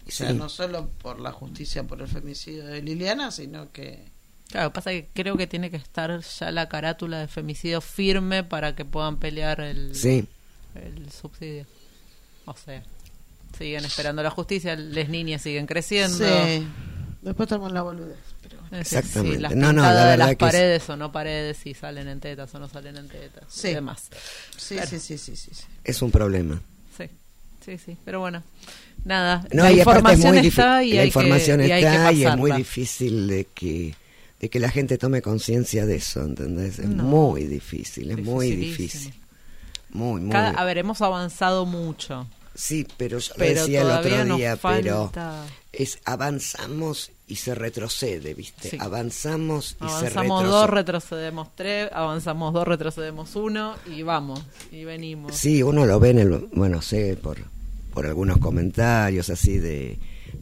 [0.07, 0.35] O sea, Sí.
[0.37, 4.03] no solo por la justicia por el femicidio de Liliana, sino que.
[4.51, 8.75] Claro, pasa que creo que tiene que estar ya la carátula de femicidio firme para
[8.75, 10.25] que puedan pelear el, Sí.
[10.75, 11.65] el subsidio.
[12.45, 12.81] O sea,
[13.57, 16.17] siguen esperando la justicia, las niñas siguen creciendo.
[16.17, 16.67] Sí.
[17.21, 18.17] Después estamos en la boludez.
[18.41, 19.35] Pero Exactamente.
[19.35, 21.73] sí, las No, no, la de verdad las que es- paredes o no paredes, si
[21.75, 23.67] salen en tetas o no salen en tetas Sí.
[23.67, 24.09] y demás.
[24.57, 24.89] Sí, Claro.
[24.89, 25.63] sí, sí, sí, sí, sí.
[25.83, 26.59] Es un problema.
[26.97, 27.05] Sí,
[27.63, 27.97] sí, sí.
[28.03, 28.41] Pero bueno,
[29.05, 29.45] nada.
[29.53, 31.71] No, la y aparte es información muy está difí- y la hay información que, y
[31.71, 33.95] hay que está y es muy difícil de que
[34.39, 36.79] de que la gente tome conciencia de eso, ¿entendés?
[36.79, 37.03] Es No.
[37.03, 39.13] muy difícil, es muy difícil.
[39.91, 40.31] Muy, muy.
[40.31, 45.11] Cada- a ver, hemos avanzado mucho, sí, pero yo pero decía el otro día, pero
[45.73, 48.69] es avanzamos y se retrocede, ¿viste?
[48.71, 48.77] Sí.
[48.79, 50.47] Avanzamos y se Avanzamos retrocede.
[50.49, 55.35] dos, retrocedemos tres, avanzamos dos, retrocedemos uno y vamos, y venimos.
[55.35, 57.37] Sí, uno lo ve en el, bueno, sé por,
[57.93, 59.97] por algunos comentarios así de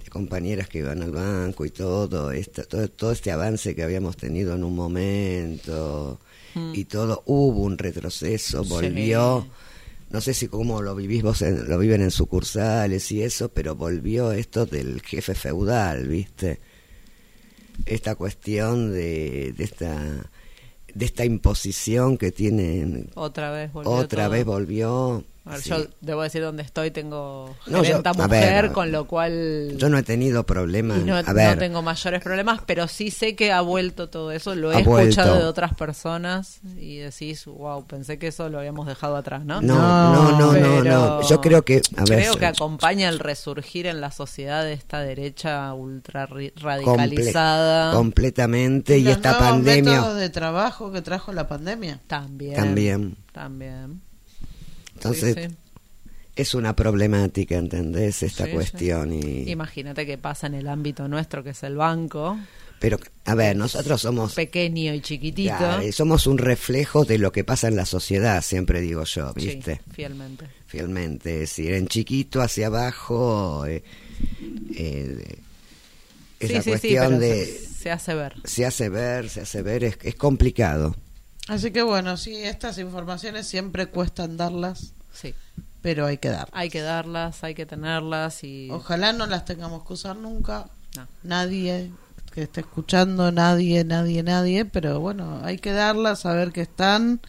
[0.09, 4.63] compañeras que van al banco y todo, todo, todo este avance que habíamos tenido en
[4.63, 6.19] un momento
[6.55, 6.71] Mm.
[6.73, 8.69] y todo, hubo un retroceso, Sí.
[8.69, 9.47] volvió,
[10.09, 13.75] no sé si cómo lo vivís vos, en- lo viven en sucursales y eso, pero
[13.75, 16.59] volvió esto del jefe feudal, ¿viste?
[17.85, 20.29] Esta cuestión de, de esta
[20.95, 24.31] de esta imposición que tienen Otra vez volvió otra todo.
[24.31, 25.23] vez volvió.
[25.47, 25.69] A ver, sí.
[25.69, 29.77] Yo debo decir dónde estoy, tengo No, yo- gerenta a mujer, ver, con lo cual
[29.77, 31.03] Yo no he tenido problemas.
[31.03, 34.55] no, a ver, no tengo mayores problemas, pero sí sé que ha vuelto todo eso,
[34.55, 35.35] lo he escuchado vuelto.
[35.37, 39.61] de otras personas y decís, wow, pensé que eso lo habíamos dejado atrás, ¿no?
[39.61, 41.21] no, no, no, no, no.
[41.29, 44.99] Yo creo que, a ver, creo que acompaña el resurgir en la sociedad de esta
[44.99, 51.99] derecha ultra comple- radicalizada completamente y esta pandemia métodos de trabajo que trajo la pandemia.
[52.07, 52.55] también.
[52.55, 53.15] también.
[53.31, 54.01] También.
[54.97, 55.55] Entonces Sí, sí.
[56.35, 58.23] es una problemática, ¿entendés?
[58.23, 62.37] Esta Sí, cuestión y Imagínate qué pasa en el ámbito nuestro, que es el banco,
[62.79, 65.81] pero a ver, nosotros somos pequeño y chiquitito.
[65.91, 69.81] somos un reflejo de lo que pasa en la sociedad, siempre digo yo, ¿viste?
[69.91, 70.45] fielmente.
[70.67, 73.83] Fielmente, es decir, en chiquito hacia abajo eh,
[74.75, 75.39] eh,
[76.39, 78.33] esa cuestión de se, se hace ver.
[78.43, 80.95] se hace ver, se hace ver, es, es complicado.
[81.47, 85.33] Así que bueno, sí, estas informaciones siempre cuestan darlas, Sí.
[85.81, 86.49] pero hay que darlas.
[86.53, 88.69] Hay que darlas, hay que tenerlas y...
[88.71, 90.67] Ojalá no las tengamos que usar nunca.
[90.95, 91.07] No.
[91.23, 91.91] Nadie
[92.33, 97.19] que esté escuchando, nadie, nadie, nadie, pero bueno, hay que darlas, saber que están,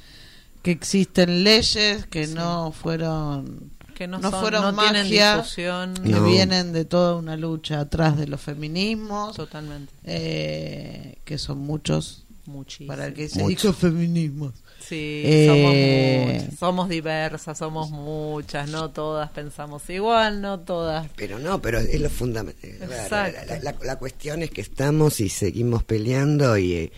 [0.62, 2.35] que existen leyes que Sí.
[2.35, 6.24] no fueron Que no, no son- fueron no tienen magia, que No.
[6.24, 9.92] vienen de toda una lucha atrás de los feminismos, Totalmente.
[10.04, 12.88] eh, que son muchos muchísimo.
[12.88, 14.52] Para el que se feminismo.
[14.80, 21.08] Sí, Eh, somos muchas, somos diversas, somos muchas, no todas pensamos igual, no todas.
[21.16, 22.70] Pero no, pero es lo fundamental.
[22.80, 23.38] La, Exacto.
[23.46, 26.90] la- la- la cuestión es que estamos y seguimos peleando y,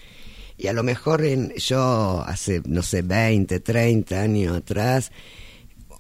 [0.59, 5.11] y a lo mejor en, yo hace, no sé, 20, 30 años atrás,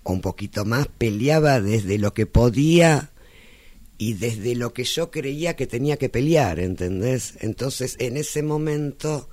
[0.02, 3.10] o un poquito más, peleaba desde lo que podía
[3.98, 7.34] y desde lo que yo creía que tenía que pelear, ¿entendés?
[7.40, 9.28] Entonces, en ese momento,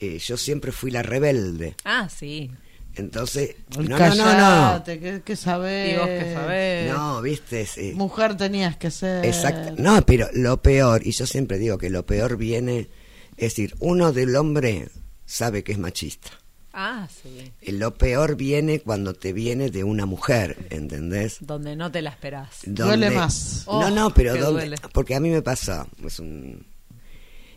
[0.00, 1.74] eh, yo siempre fui la rebelde.
[1.84, 2.50] Ah, sí.
[2.94, 4.16] Entonces, no, no, no, no.
[4.16, 5.94] callate, que, que sabés.
[5.94, 6.90] Y vos que sabés.
[6.92, 7.92] No, viste, sí.
[7.94, 9.24] Mujer tenías que ser.
[9.24, 9.74] Exacto.
[9.78, 12.88] No, pero lo peor, y yo siempre digo que lo peor viene,
[13.36, 14.88] es decir, uno del hombre
[15.26, 16.30] sabe que es machista.
[16.72, 17.52] Ah, sí.
[17.62, 21.38] Y Lo peor viene cuando te viene de una mujer, ¿entendés?
[21.40, 22.60] Donde no te la esperás.
[22.66, 23.64] Duele más.
[23.66, 24.76] No, Oh, no, pero donde, duele.
[24.92, 26.66] porque a mí me pasó, es un,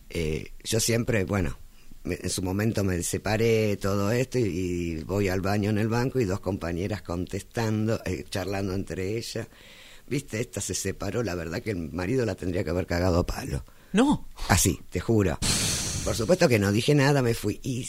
[0.10, 1.58] eh, yo siempre, bueno,
[2.04, 6.20] en su momento me separé todo esto y, y voy al baño en el banco
[6.20, 9.48] y dos compañeras contestando, eh, charlando entre ellas.
[10.08, 13.26] Viste, esta se separó, la verdad que el marido la tendría que haber cagado a
[13.26, 13.64] palo.
[13.94, 14.28] No.
[14.50, 15.38] Así, te juro.
[16.04, 17.60] Por supuesto que no dije nada, me fui.
[17.64, 17.88] Y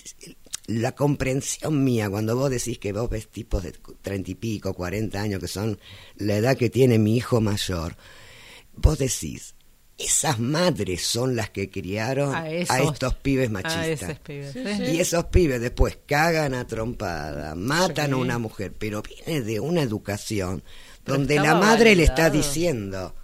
[0.67, 3.73] la comprensión mía, cuando vos decís que vos ves tipos de
[4.03, 5.79] treinta y pico, cuarenta años, que son
[6.17, 7.97] la edad que tiene mi hijo mayor,
[8.77, 9.55] vos decís,
[9.99, 14.03] esas madres son las que criaron a, esos- estos pibes A machistas.
[14.11, 14.53] esos pibes.
[14.53, 14.83] Sí, sí.
[14.97, 18.13] Y esos pibes después cagan a trompada, matan Sí.
[18.13, 20.63] a una mujer, pero viene de una educación
[21.05, 23.15] donde la madre le está diciendo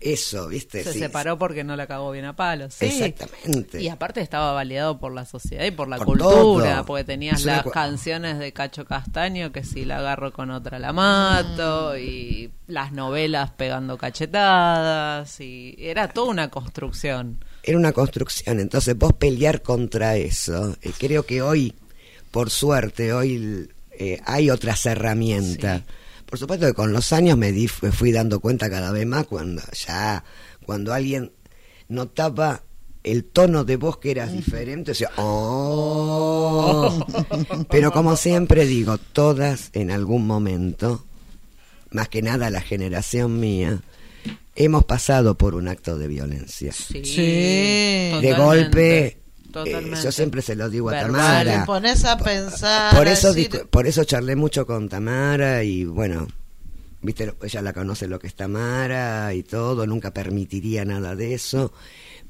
[0.00, 0.84] eso, ¿viste?
[0.84, 2.74] Se Sí, separó porque no la cagó bien a palos.
[2.74, 2.86] Sí.
[2.86, 3.82] Exactamente.
[3.82, 6.86] Y aparte estaba validado por la sociedad y por la Por cultura, todo.
[6.86, 10.92] porque tenías las cu- canciones de Cacho Castaño, que si la agarro con otra la
[10.92, 11.98] mato, Mm.
[12.00, 17.42] y las novelas pegando cachetadas, y era toda una construcción.
[17.62, 18.60] era una construcción.
[18.60, 21.74] Entonces vos pelear contra eso, eh, creo que hoy,
[22.30, 23.68] por suerte, hoy
[24.00, 25.82] eh, hay otras herramientas.
[26.28, 29.26] Por supuesto que con los años me, di, me fui dando cuenta cada vez más
[29.26, 30.24] cuando ya,
[30.66, 31.32] cuando alguien
[31.88, 32.62] notaba
[33.02, 37.06] el tono de voz que eras diferente, decía, oh.
[37.70, 41.04] Pero como siempre digo, todas en algún momento,
[41.90, 43.80] más que nada la generación mía,
[44.54, 47.02] hemos pasado por un acto de violencia Sí.
[47.04, 47.22] Sí.
[47.22, 49.17] de totalmente, golpe.
[49.64, 51.12] Eh, yo siempre se lo digo a Verbal.
[51.12, 51.64] Tamara.
[51.66, 52.94] Pones a pensar.
[52.94, 56.26] Por eso, decir- por eso charlé mucho con Tamara y bueno,
[57.02, 61.72] viste, ella la conoce lo que es Tamara y todo, nunca permitiría nada de eso,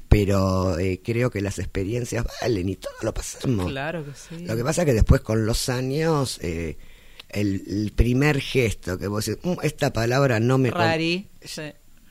[0.07, 3.69] pero eh, creo que las experiencias valen y todo lo pasamos.
[3.69, 4.45] Claro que sí.
[4.45, 6.77] Lo que pasa es que después con los años, eh,
[7.29, 10.71] el, el primer gesto que vos decís, "Mm, esta palabra no me...
[10.71, 11.27] con-", Rari.
[11.43, 11.63] Sí.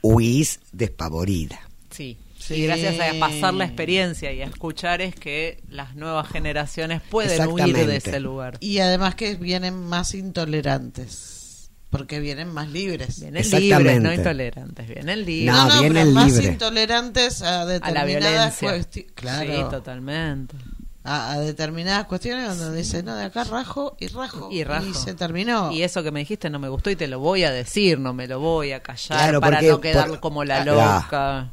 [0.02, 1.60] Huís despavorida.
[1.90, 2.16] Sí.
[2.48, 2.54] Sí.
[2.54, 7.46] Y gracias a pasar la experiencia y a escuchar es que las nuevas generaciones pueden
[7.48, 8.56] huir de ese lugar.
[8.60, 11.70] Y además que vienen más intolerantes.
[11.90, 13.18] Porque vienen más libres.
[13.20, 13.78] Vienen Exactamente.
[13.78, 15.54] libres, no intolerantes, vienen libres.
[15.56, 16.46] No, pero vienen más libre.
[16.48, 19.12] intolerantes a determinadas cuestiones.
[19.14, 19.54] Claro.
[19.56, 20.56] Sí, totalmente.
[21.04, 24.50] a, a determinadas cuestiones donde dice, no, de acá rajo y rajo.
[24.52, 24.92] Y rajo.
[24.92, 25.72] se terminó.
[25.72, 28.12] Y eso que me dijiste no me gustó y te lo voy a decir, no
[28.12, 31.50] me lo voy a callar Claro, para porque no quedar por- como la Ah, loca.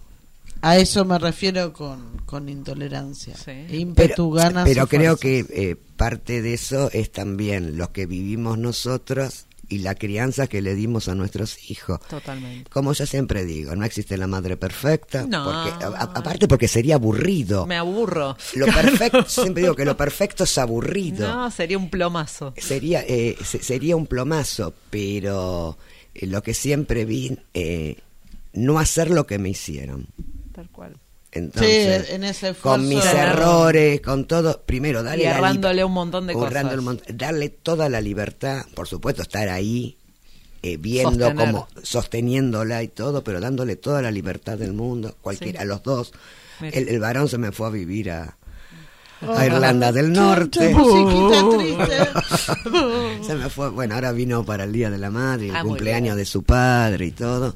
[0.67, 3.35] A eso me refiero con, con intolerancia.
[3.37, 3.51] Sí.
[3.69, 9.45] Ímpetu, ganas pero creo que eh, parte de eso es también lo que vivimos nosotros
[9.67, 11.99] y la crianza que le dimos a nuestros hijos.
[12.09, 12.69] Totalmente.
[12.69, 15.43] Como yo siempre digo, no existe la madre perfecta, No.
[15.45, 17.65] porque, a- aparte porque sería aburrido.
[17.65, 18.35] Me aburro.
[18.55, 21.27] Lo perfecto, siempre digo que lo perfecto es aburrido.
[21.27, 22.53] No, sería un plomazo.
[22.57, 25.77] Sería, eh, se- sería un plomazo, pero
[26.13, 27.97] eh, lo que siempre vi, eh,
[28.53, 30.07] no hacer lo que me hicieron.
[30.55, 30.95] Tal cual.
[31.31, 35.83] Entonces, Sí, en ese con mis de- errores, con todo, primero darle Y la errándole
[35.83, 36.73] un montón de cosas.
[36.77, 39.97] un mon- darle toda la libertad, por supuesto estar ahí
[40.63, 41.45] eh, viendo Sostener.
[41.45, 45.63] como sosteniéndola y todo, pero dándole toda la libertad del mundo, cualquiera, Sí.
[45.63, 46.13] a los dos.
[46.61, 48.37] El, el varón se me fue a vivir a,
[49.21, 50.73] a Irlanda del Norte.
[53.25, 56.15] Se me fue, bueno, ahora vino para el Día de la Madre, el Ah, cumpleaños
[56.17, 57.55] de su padre y todo.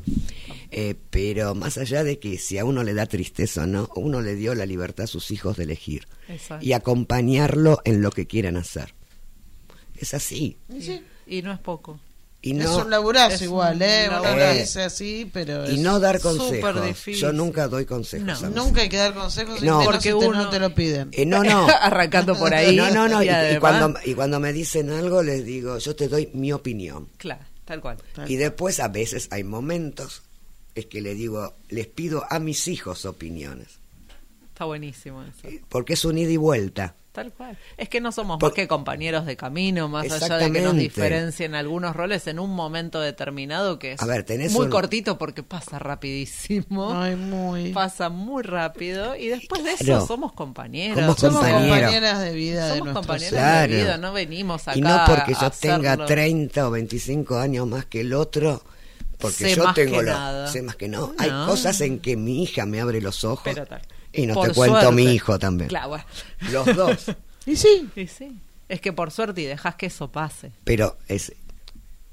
[0.72, 4.22] Eh, pero más allá de que si a uno le da tristeza o no, uno
[4.22, 6.64] le dio la libertad a sus hijos de elegir Exacto.
[6.64, 8.94] y acompañarlo en lo que quieran hacer.
[9.98, 10.58] Es así.
[10.80, 11.04] Sí.
[11.28, 12.00] Y no es poco.
[12.42, 14.06] Y es un laburazo es igual, ¿eh?
[14.08, 14.60] Uno lo laburazo.
[14.60, 17.04] dice así, pero y es- no dar consejos.
[17.06, 18.42] Yo nunca doy consejos.
[18.44, 18.50] No.
[18.52, 19.84] Nunca hay que dar consejos, No.
[19.84, 21.10] Porque si te- uno- no te lo piden.
[21.12, 21.68] Eh, no, no.
[21.82, 22.78] Arrancando por ahí.
[22.78, 23.22] No, no, no.
[23.24, 23.28] Y,
[23.60, 27.10] cuando, y cuando me dicen algo, les digo, yo te doy mi opinión.
[27.18, 27.98] Claro, tal cual.
[28.28, 30.22] Y después a veces hay momentos
[30.76, 33.80] es que le digo, les pido a mis hijos opiniones.
[34.50, 35.48] Está buenísimo eso.
[35.70, 36.96] porque es un ida y vuelta.
[37.14, 37.58] Tal cual.
[37.76, 40.76] Es que no somos Por- más que compañeros de camino, más allá de que nos
[40.76, 45.18] diferencien algunos roles en un momento determinado que es A ver, tenés muy un- cortito
[45.18, 46.92] porque pasa rapidísimo.
[46.94, 47.72] Ay, muy.
[47.72, 50.06] Pasa muy rápido y después de eso Claro.
[50.06, 51.00] somos compañeros.
[51.00, 51.78] Somos Somos compañeros.
[51.80, 53.30] compañeras de vida Somos compañeras.
[53.32, 53.72] Claro.
[53.74, 56.06] de vida, no venimos acá Y no porque yo a tenga hacerlo.
[56.06, 58.62] 30 o 25 años más que el otro,
[59.20, 60.48] porque Sé yo más tengo que lo- nada.
[60.48, 61.14] sé más que no.
[61.18, 61.46] Hay No.
[61.48, 63.82] cosas en que mi hija me abre los ojos Pero tal.
[64.14, 64.96] y no Por te cuento suerte.
[64.96, 65.70] mi hijo también.
[65.70, 66.06] Claro, bueno.
[66.52, 67.06] Los dos.
[67.46, 68.38] Y sí, Y sí.
[68.68, 70.52] Es que por suerte y dejas que eso pase.
[70.64, 71.34] Pero es,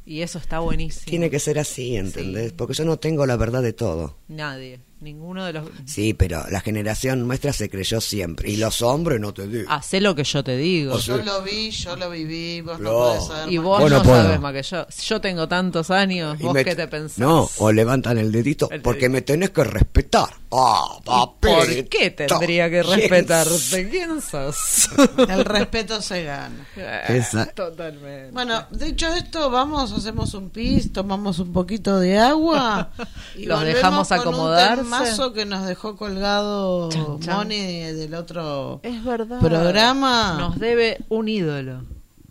[0.07, 1.05] Y eso está buenísimo.
[1.11, 2.51] tiene que ser así, ¿entendés?
[2.51, 2.55] Sí.
[2.57, 4.16] Porque yo no tengo la verdad de todo.
[4.29, 4.81] Nadie.
[4.99, 5.69] Ninguno de los...
[5.85, 8.51] Sí, pero la generación nuestra se creyó siempre.
[8.51, 9.71] Y los hombres no te digo.
[9.71, 10.95] Hacé lo que yo te digo.
[10.95, 12.99] O sea, yo lo vi, yo lo viví, vos no, No.
[12.99, 13.65] podés saber Y más.
[13.67, 14.87] vos Vos no no sabes más que yo.
[15.07, 17.19] Yo tengo tantos años, Y vos me- qué te pensás.
[17.19, 19.13] No, o levantan el dedito El porque dedito.
[19.13, 20.31] me tenés que respetar.
[20.51, 23.89] Ah, ¿Por qué tendría que ¿Quién respetarte?
[23.91, 24.89] ¿Quién sos?
[25.29, 26.67] El respeto se gana.
[27.09, 28.31] Esa- Totalmente.
[28.33, 32.91] Bueno, dicho esto, vamos, hacemos un pis, tomamos un poquito de agua
[33.37, 34.11] y Los dejamos.
[34.11, 37.37] Un temazo que nos dejó colgado Chan, chan.
[37.37, 39.40] Moni del otro es verdad.
[39.40, 40.37] programa.
[40.38, 41.83] Nos debe un ídolo.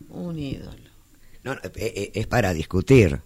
[0.10, 0.72] Un ídolo.
[1.44, 3.20] No, no, eh, eh, es para discutir.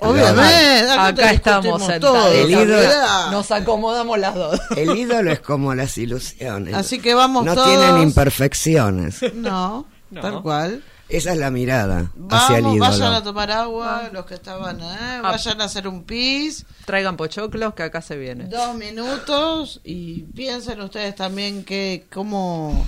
[0.00, 2.00] Obviamente, acá, estamos sentados.
[2.24, 3.30] todo, El ídolo-.
[3.30, 4.60] Nos acomodamos las dos.
[4.76, 6.74] El ídolo es como las ilusiones.
[6.74, 7.68] Así que vamos No todos.
[7.68, 9.20] tienen imperfecciones.
[9.34, 10.20] No, No.
[10.20, 10.82] tal cual.
[11.08, 12.80] Esa es la mirada hacia el ídolo.
[12.80, 15.20] vayan a tomar agua, los que estaban, ¿eh?
[15.22, 18.46] vayan a hacer un pis, Traigan pochoclos que acá se viene.
[18.46, 22.86] dos minutos y piensen ustedes también que cómo,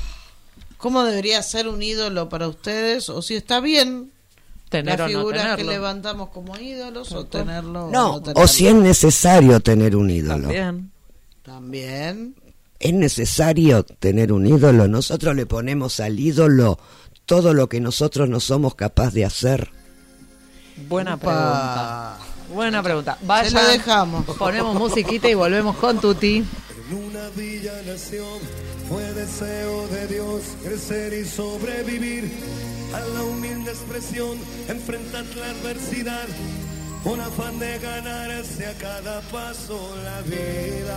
[0.79, 4.11] cómo debería ser un ídolo para ustedes o si está bien
[4.69, 8.43] Tener las no figuras que levantamos como ídolos o tenerlo o No, tenerlo.
[8.43, 10.43] o si es necesario tener un ídolo.
[10.49, 10.91] También.
[11.43, 12.35] También.
[12.79, 14.87] Es necesario tener un ídolo.
[14.87, 16.79] Nosotros le ponemos al ídolo
[17.29, 19.71] todo lo que nosotros no somos capaces de hacer.
[20.89, 21.27] Buena Upa.
[21.27, 22.19] pregunta.
[22.55, 23.19] Buena pregunta.
[23.21, 24.25] Se Vayan, lo dejamos.
[24.39, 26.37] Ponemos musiquita y volvemos con Tuti.
[26.39, 28.39] En una villa nación
[28.89, 32.33] fue deseo de Dios crecer y sobrevivir
[32.95, 36.27] a la humilde expresión, enfrentar la adversidad,
[37.05, 40.97] con afán de ganarse a cada paso la vida.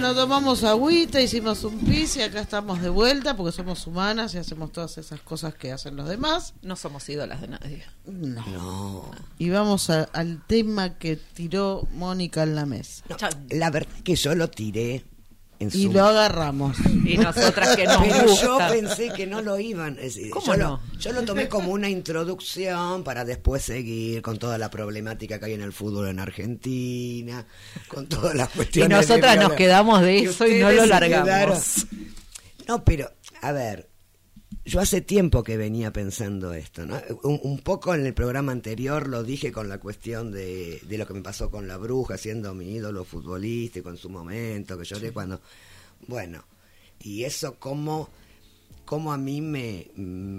[0.00, 4.38] Bueno, tomamos agüita, hicimos un pis y acá estamos de vuelta porque somos humanas y
[4.38, 6.54] hacemos todas esas cosas que hacen los demás.
[6.62, 7.84] No somos ídolas de nadie.
[8.06, 8.46] No.
[8.46, 9.10] No.
[9.38, 13.02] Y vamos a- al tema que tiró Mónica en la mesa.
[13.08, 13.16] No.
[13.50, 15.04] La verdad es que yo lo tiré
[15.60, 16.76] en Y lo agarramos.
[17.04, 19.94] Y nosotras que nos Pero yo pensé que no lo iban.
[19.98, 20.80] es decir, ¿Cómo yo, no?
[20.92, 25.46] lo, yo lo tomé como una introducción para después seguir con toda la problemática que
[25.46, 27.44] hay en el fútbol en Argentina,
[27.88, 28.88] con todas las Y cuestiones.
[28.90, 31.24] de nosotras nos quedamos de eso y no ustedes lo largamos.
[31.28, 31.60] quedaron-
[32.68, 33.87] No, pero a ver,
[34.68, 37.00] yo hace tiempo que venía pensando esto, ¿no?
[37.22, 41.06] Un, un poco en el programa anterior lo dije con la cuestión de, de lo
[41.06, 45.10] que me pasó con la bruja, siendo mi ídolo futbolístico en su momento, que lloré
[45.10, 45.40] cuando...
[46.06, 46.44] Bueno,
[47.00, 48.10] y eso como,
[48.84, 50.38] como a mí me, mm,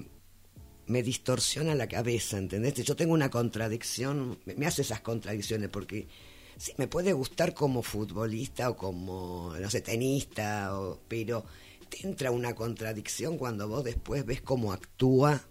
[0.87, 2.75] me distorsiona la cabeza, ¿entendés?
[2.75, 6.07] Yo tengo una contradicción, me, me hace esas contradicciones porque
[6.55, 11.45] sí, me puede gustar como futbolista o como, no sé, tenista, o, pero
[11.89, 15.41] te entra una contradicción cuando vos después ves cómo actúa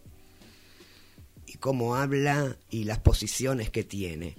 [1.47, 4.37] y cómo habla y las posiciones que tiene.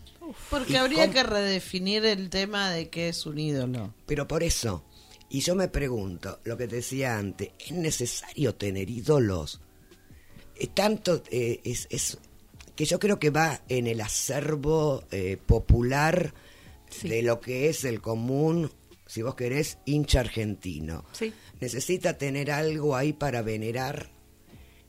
[0.50, 3.93] Porque Y habría cómo- que redefinir el tema de qué es un ídolo.
[4.06, 4.84] Pero por eso,
[5.30, 9.60] y yo me pregunto, lo que te decía antes, ¿es necesario tener ídolos?
[10.56, 12.18] Eh, tanto eh, es, es
[12.76, 16.34] que yo creo que va en el acervo eh, popular
[17.04, 18.72] de lo que es el común,
[19.08, 21.06] si vos querés, hincha argentino.
[21.12, 21.34] Sí.
[21.60, 24.10] Necesita tener algo ahí para venerar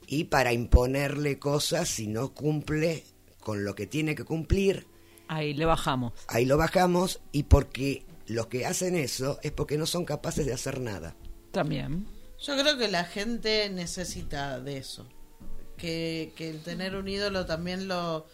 [0.06, 3.04] y para imponerle cosas si no cumple
[3.40, 4.86] con lo que tiene que cumplir
[5.28, 6.12] Ahí le bajamos.
[6.28, 10.52] ahí lo bajamos y porque los que hacen eso es porque no son capaces de
[10.52, 11.14] hacer nada.
[11.52, 12.06] También.
[12.40, 15.06] Yo creo que la gente necesita de eso.
[15.76, 18.26] Que, que el tener un ídolo también lo...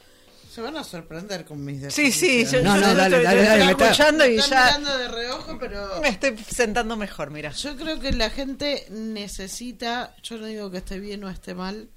[0.57, 2.65] Se van a sorprender con mis Sí, sí, yo, definiciones.
[2.65, 4.79] No, yo no, dale, estoy, dale, dale, estoy me está- escuchando y Me están ya
[4.79, 6.01] mirando de reojo, pero...
[6.01, 7.51] me estoy sentando mejor, mira.
[7.53, 11.91] Yo creo que la gente necesita, yo no digo que esté bien o esté mal,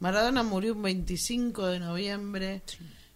[0.00, 2.62] Maradona murió un 25 de noviembre,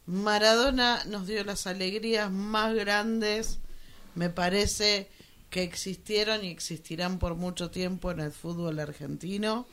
[0.06, 3.58] Maradona nos dio las alegrías más grandes,
[4.14, 5.08] me parece
[5.50, 9.66] que existieron y existirán por mucho tiempo en el fútbol argentino.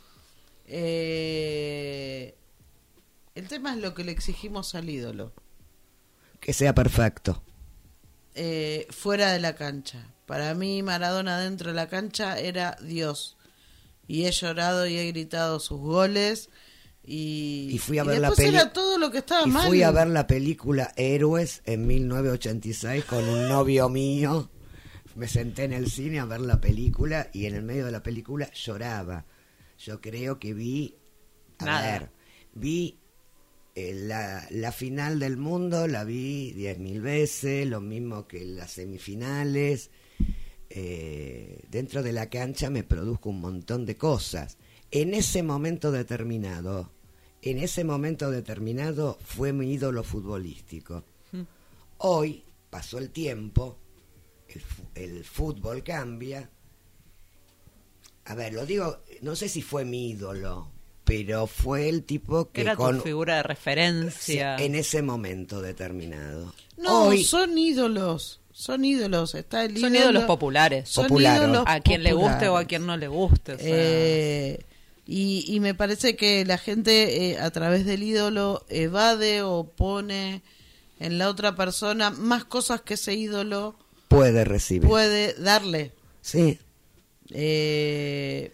[0.66, 2.34] Eh,
[3.34, 5.32] el tema es lo que le exigimos al ídolo.
[6.40, 7.42] Que sea perfecto.
[8.34, 10.08] eh, fuera de la cancha.
[10.26, 13.36] Para mí Maradona dentro de la cancha era Dios.
[14.08, 16.48] Y he llorado y he gritado sus goles.
[17.04, 19.68] Y, Y fui a y ver la era todo lo que estaba Y mal.
[19.68, 24.50] fui a ver la película Héroes en 1986 con un novio mío.
[25.14, 28.02] Me senté en el cine a ver la película y en el medio de la
[28.02, 29.26] película lloraba.
[29.78, 30.96] Yo creo que vi,
[31.58, 31.82] a Nada.
[31.98, 32.10] ver,
[32.54, 32.98] vi
[33.74, 38.72] eh, la, la final del mundo, la vi diez mil veces, lo mismo que las
[38.72, 39.90] semifinales.
[40.74, 44.56] Eh, dentro de la cancha me produzco un montón de cosas.
[44.90, 46.92] En ese momento determinado,
[47.42, 51.04] en ese momento determinado fue mi ídolo futbolístico.
[51.98, 53.78] Hoy pasó el tiempo,
[54.48, 54.62] el,
[54.94, 56.50] el fútbol cambia.
[58.24, 60.70] A ver, lo digo, no sé si fue mi ídolo,
[61.04, 64.56] pero fue el tipo que Era con tu figura de referencia.
[64.56, 66.52] En ese momento determinado.
[66.76, 68.40] No, Hoy, son ídolos.
[68.52, 69.34] Son ídolos.
[69.34, 70.88] Está el Son ídolo- ídolos populares.
[70.88, 71.42] Son Populares.
[71.42, 73.52] ídolos a quien le guste o a quien no le guste.
[73.54, 73.66] o sea.
[73.68, 74.60] Eh,
[75.06, 80.42] y, y me parece que la gente eh, a través del ídolo evade o pone
[81.00, 83.74] en la otra persona más cosas que ese ídolo
[84.08, 84.88] puede recibir.
[84.88, 85.90] puede darle.
[86.20, 86.58] Sí,
[87.30, 88.52] Eh,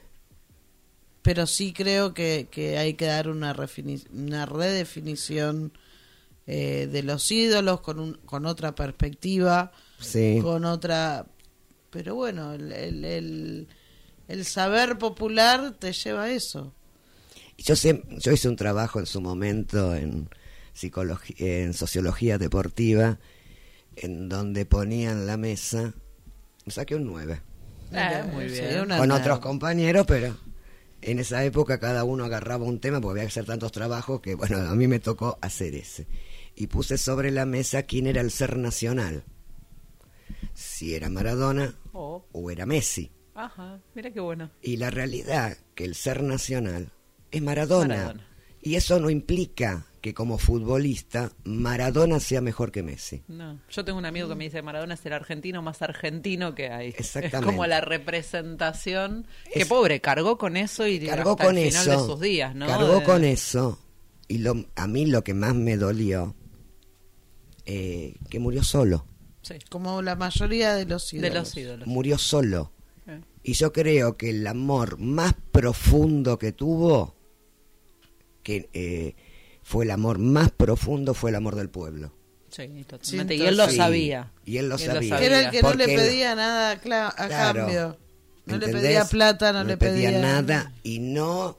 [1.28, 3.54] pero sí creo que, que hay que dar una,
[4.14, 5.72] una redefinición
[6.46, 9.70] eh, de los ídolos con, un, con otra perspectiva,
[10.00, 10.38] sí.
[10.40, 11.26] con otra...
[11.90, 13.68] Pero bueno, el, el, el-
[14.26, 16.72] el saber popular te lleva a eso.
[17.58, 20.30] Yo, siem- yo hice un trabajo en su momento en,
[20.72, 23.18] psicología, en sociología deportiva,
[23.96, 25.92] en donde ponían la mesa,
[26.68, 27.42] saqué un 9,
[27.92, 28.80] Eh, muy bien.
[28.80, 30.47] una con otros compañeros, pero
[31.02, 34.34] en esa época cada uno agarraba un tema porque había que hacer tantos trabajos que,
[34.34, 36.06] bueno, a mí me tocó hacer ese.
[36.54, 39.24] Y puse sobre la mesa quién era el ser nacional,
[40.54, 43.10] si era Maradona Oh, o era Messi.
[43.34, 44.50] ajá, mira qué bueno.
[44.62, 46.92] Y la realidad que el ser nacional
[47.30, 47.96] es Maradona.
[47.96, 48.26] Maradona.
[48.62, 53.22] Y eso no implica que como futbolista Maradona sea mejor que Messi.
[53.28, 56.68] No, yo tengo un amigo que me dice Maradona es el argentino más argentino que
[56.70, 56.88] hay.
[56.88, 57.38] Exactamente.
[57.38, 59.26] Es como la representación.
[59.52, 62.00] Que pobre, cargó con eso y Cargó hasta con el final eso.
[62.02, 62.66] de sus días, ¿no?
[62.66, 63.78] Cargó De- con eso.
[64.28, 66.34] Y lo, a mí lo que más me dolió,
[67.66, 69.04] eh, que murió solo.
[69.42, 71.30] Sí, Como la mayoría de los ídolos.
[71.32, 71.86] de los ídolos.
[71.88, 72.72] Murió solo.
[73.06, 73.20] Eh.
[73.42, 77.16] Y yo creo que el amor más profundo que tuvo,
[78.48, 79.14] que eh,
[79.62, 82.14] fue el amor más profundo, fue el amor del pueblo.
[82.50, 83.34] Sí, totalmente.
[83.34, 84.32] Y él lo Sí, sabía.
[84.46, 85.18] y él lo Y él lo sabía.
[85.18, 87.60] Que era el que no le pedía nada a, cla- a Claro.
[87.60, 87.98] cambio.
[88.46, 91.58] No le pedía plata, no, le pedía, nada y no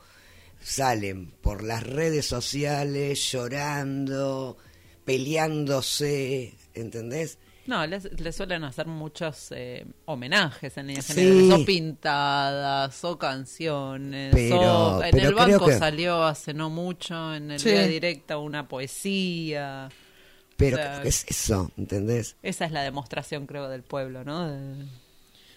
[0.64, 4.58] salen por las redes sociales llorando,
[5.06, 7.38] peleándose, ¿entendés?
[7.70, 11.14] No, le, le suelen hacer muchos eh, homenajes en líneas Sí.
[11.14, 16.72] generales, o pintadas, o canciones, Pero- o en pero el banco que- salió hace no
[16.72, 17.70] mucho, en el Sí.
[17.70, 19.88] Vía Directa una poesía.
[20.58, 21.72] Pero O sea, ¿qué es eso?
[21.78, 22.36] ¿Entendés?
[22.42, 24.48] Esa es la demostración, creo, del pueblo, ¿no?
[24.52, 24.86] De-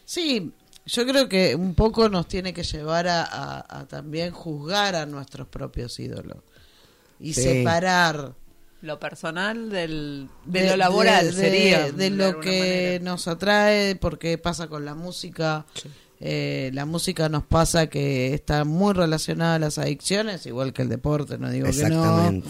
[0.04, 0.52] Sí,
[0.84, 5.06] yo creo que un poco nos tiene que llevar a, a- a también juzgar a
[5.06, 6.36] nuestros propios ídolos
[7.18, 7.42] y Sí.
[7.42, 8.34] separar
[8.82, 11.82] lo personal del, de, lo laboral de- sería.
[11.84, 12.58] de de lo que
[12.98, 13.04] manera.
[13.12, 15.64] nos atrae porque pasa con la música
[16.24, 20.88] Eh, la música nos pasa que está muy relacionada a las adicciones igual que el
[20.88, 22.48] deporte no digo que no Exactamente.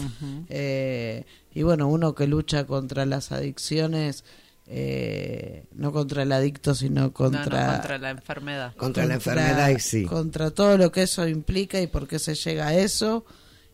[0.49, 1.25] Eh,
[1.55, 4.25] y bueno uno que lucha contra las adicciones
[4.67, 8.75] eh, no contra el adicto sino No, no, contra contra la enfermedad.
[8.75, 10.05] Contra, la enfermedad y sí.
[10.05, 13.25] contra todo lo que eso implica y por qué se llega a eso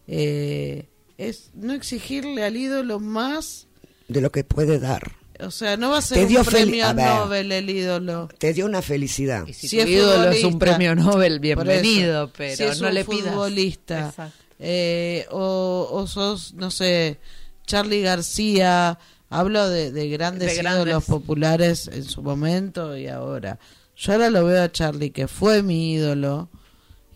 [0.07, 0.88] eh,
[1.19, 3.67] es no exigirle al ídolo más
[4.07, 5.11] De lo que puede dar.
[5.39, 7.05] o sea no va a ser Te dio un premio ver.
[7.05, 9.45] Nobel el ídolo Te dio una felicidad.
[9.47, 12.87] Y si, Si tu es ídolo es un premio Nobel, bienvenido, pero si es no
[12.87, 13.33] un le pidas.
[13.33, 14.13] futbolista
[14.59, 17.19] eh, o, o sos no sé
[17.65, 18.97] Charlie García
[19.29, 20.85] hablo de, de grandes De grandes.
[20.87, 23.59] ídolos populares en su momento y ahora
[23.95, 26.49] yo ahora lo veo a Charlie que fue mi ídolo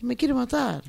[0.02, 0.84] y me quiere matar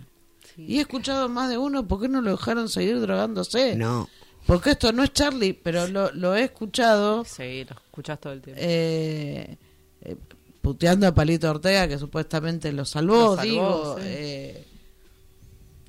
[0.56, 3.74] y he escuchado más de uno ¿por qué no lo dejaron seguir drogándose?
[3.76, 4.08] No.
[4.46, 8.42] porque esto no es Charlie pero lo, lo he escuchado Sí, lo escuchas todo el
[8.42, 8.60] tiempo.
[8.62, 9.56] eh,
[10.02, 10.16] eh,
[10.62, 13.96] puteando a Palito Ortega que supuestamente lo salvó, Lo salvó, digo.
[13.98, 14.02] sí.
[14.06, 14.66] eh,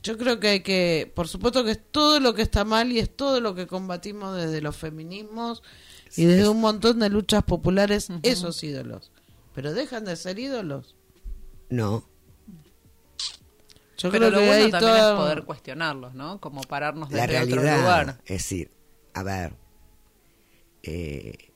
[0.04, 3.00] yo creo que hay que, por supuesto que es todo lo que está mal y
[3.00, 5.64] es todo lo que combatimos desde los feminismos
[6.16, 9.10] y desde un montón de luchas populares, esos ídolos.
[9.56, 10.94] Pero dejan de ser ídolos.
[11.70, 12.04] No.
[13.98, 16.40] Yo pero creo lo que bueno hay también toda- es poder cuestionarlos, ¿no?
[16.42, 18.18] Como pararnos La desde otro lugar.
[18.26, 18.72] es decir,
[19.14, 19.54] a ver,
[20.84, 21.52] eh,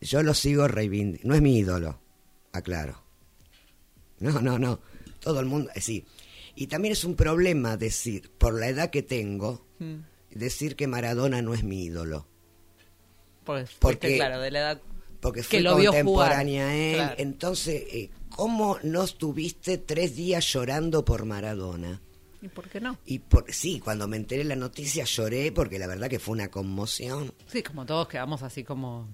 [0.00, 1.28] yo lo sigo reivindicando.
[1.28, 2.00] No es mi ídolo,
[2.52, 3.02] aclaro.
[4.20, 4.80] No, no, no.
[5.20, 6.04] Todo el mundo, es decir.
[6.54, 9.98] Y también es un problema decir, por la edad que tengo, Mm.
[10.30, 12.26] decir que Maradona no es mi ídolo.
[13.44, 14.80] Pues Porque- claro, de la edad
[15.20, 16.74] Porque que fue lo vio contemporánea jugar.
[16.74, 16.94] a él.
[16.96, 17.14] Claro.
[17.18, 22.00] Entonces, eh, ¿cómo no estuviste tres días llorando por Maradona?
[22.40, 22.96] ¿Y por qué no?
[23.04, 26.48] Y por, sí, cuando me enteré la noticia lloré porque la verdad que fue una
[26.50, 27.34] conmoción.
[27.46, 29.08] Sí, como todos quedamos así como...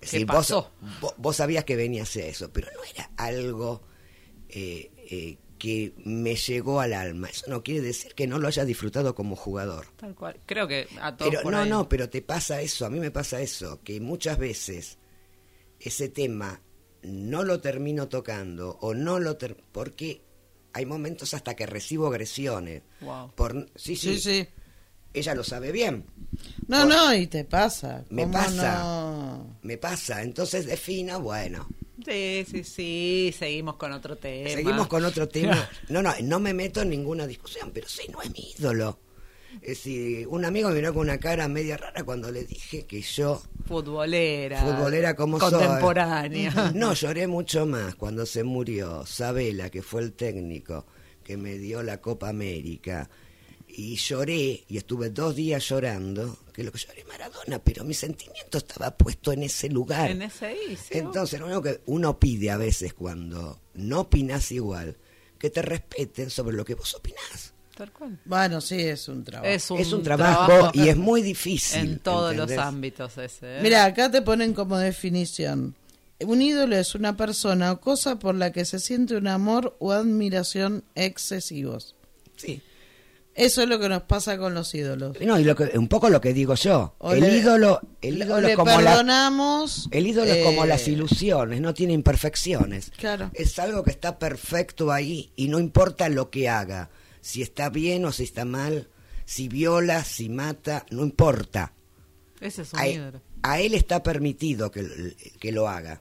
[0.00, 0.70] ¿Qué Sí, pasó?
[0.80, 3.82] Vos, vos, vos sabías que venía a hacer eso, pero no era algo
[4.48, 7.26] eh, eh, que me llegó al alma.
[7.30, 9.88] Eso no quiere decir que no lo haya disfrutado como jugador.
[9.96, 10.38] Tal cual.
[10.46, 11.68] Creo que a todos Pero por no, ahí.
[11.68, 14.98] no, pero te pasa eso, a mí me pasa eso, que muchas veces
[15.80, 16.60] ese tema
[17.02, 20.22] no lo termino tocando o no lo ter porque
[20.72, 22.82] hay momentos hasta que recibo agresiones.
[23.00, 23.32] Wow.
[23.34, 24.48] Por, sí, sí, Sí, sí.
[25.14, 26.04] ella lo sabe bien.
[26.66, 28.04] No, Por- no, y te pasa.
[28.10, 28.78] Me ¿Cómo pasa.
[28.82, 29.58] no?
[29.62, 31.68] Me pasa, entonces defina, bueno,
[32.04, 34.48] Sí, sí, sí, seguimos con otro tema.
[34.50, 35.68] Seguimos con otro tema.
[35.88, 39.00] No, no, no me meto en ninguna discusión, pero sí, no es mi ídolo.
[39.62, 43.00] Es decir, un amigo me miró con una cara media rara cuando le dije que
[43.00, 44.60] yo, Futbolera.
[44.60, 45.50] futbolera como soy.
[45.52, 46.72] Contemporánea.
[46.74, 50.86] No, lloré mucho más cuando se murió Sabela, que fue el técnico
[51.24, 53.08] que me dio la Copa América.
[53.68, 58.58] Y lloré, y estuve dos días llorando, que lo que lloré Maradona, pero mi sentimiento
[58.58, 60.10] estaba puesto en ese lugar.
[60.10, 60.56] En ese.
[60.90, 64.96] Entonces, lo único que uno pide a veces cuando no opinás igual,
[65.38, 67.52] que te respeten sobre lo que vos opinás.
[67.78, 68.18] Tal cual.
[68.24, 69.46] Bueno, sí, es un trabajo.
[69.48, 71.78] Es un, es un trabajo, y es muy difícil.
[71.78, 72.56] En todos ¿entendés?
[72.56, 73.58] los ámbitos ese.
[73.58, 73.60] ¿eh?
[73.62, 75.76] Mira, acá te ponen como definición.
[76.20, 79.92] Un ídolo es una persona o cosa por la que se siente un amor o
[79.92, 81.94] admiración excesivos.
[82.34, 82.60] Sí.
[83.36, 85.16] Eso es lo que nos pasa con los ídolos.
[85.20, 86.96] No, y lo que, un poco lo que digo yo.
[86.98, 89.88] O el le- ídolo, el ídolo como la, perdonamos.
[89.92, 92.90] el ídolo es como eh, las ilusiones, no tiene imperfecciones.
[92.96, 93.30] Claro.
[93.34, 96.90] Es algo que está perfecto ahí y no importa lo que haga,
[97.28, 98.88] si está bien o si está mal,
[99.26, 101.74] si viola, si mata, no importa.
[102.40, 103.20] Ese es un A, ídolo.
[103.42, 106.00] a él está permitido que, que lo haga.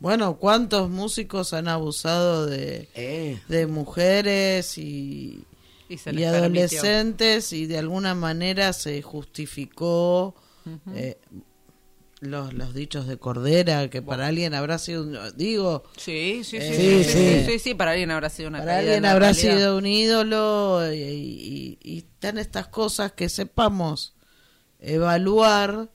[0.00, 5.44] Bueno, ¿cuántos músicos han abusado de, Eh, de mujeres y,
[5.88, 10.34] Y se y les adolescentes y de alguna manera se justificó
[10.94, 11.16] eh,
[12.20, 16.66] los, los dichos de Cordera, que para alguien habrá sido, un- digo, Sí, sí, sí,
[16.70, 21.78] Eh, sí, sí, para alguien habrá sido una para alguien habrá sido un ídolo y,
[21.82, 24.12] están estas cosas que sepamos
[24.78, 25.88] evaluar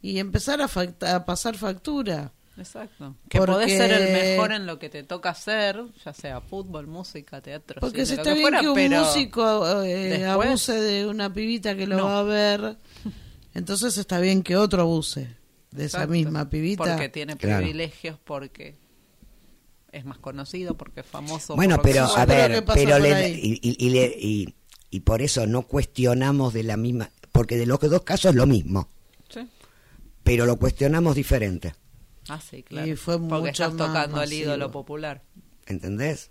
[0.00, 2.32] y empezar a, facta- a pasar factura.
[2.56, 3.14] Exacto.
[3.28, 7.40] Que podés ser el mejor en lo que te toca hacer, ya sea fútbol, música,
[7.42, 12.04] teatro, Porque lo está bien que un músico eh, abuse de una pibita que lo
[12.04, 12.76] va a ver,
[13.54, 15.35] entonces está bien que otro abuse
[15.76, 16.84] de esa misma pibita.
[16.84, 17.58] Porque tiene Claro.
[17.58, 18.74] privilegios, porque
[19.92, 21.56] es más conocido, porque es famoso.
[21.56, 24.54] Bueno, que pero a pero ¿qué ver, pero le- y, y- y le- y-
[24.90, 28.46] y por eso no cuestionamos de la misma, porque de los dos casos es lo
[28.46, 28.88] mismo,
[29.28, 29.40] Sí.
[30.22, 31.74] pero lo cuestionamos diferente,
[32.28, 32.88] Ah, sí, claro.
[32.88, 35.22] Y fue porque mucho estás más tocando al ídolo popular.
[35.66, 36.30] ¿entendés?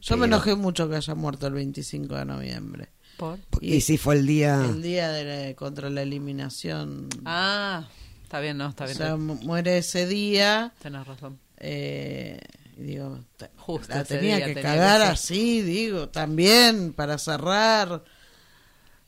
[0.00, 2.88] Yo me enojé mucho que haya muerto el 25 de noviembre.
[3.18, 3.38] ¿Por?
[3.60, 7.08] Y, Y- si fue el día, El día de la- contra la eliminación.
[7.26, 7.86] Ah,
[8.28, 8.98] está bien, no, está o bien.
[8.98, 10.72] sea, mu- muere ese día.
[10.82, 11.38] Tenés razón.
[11.56, 12.38] Eh,
[12.76, 13.18] y digo,
[13.56, 18.04] Justo la tenía que tenía cagar que así, digo, también para cerrar.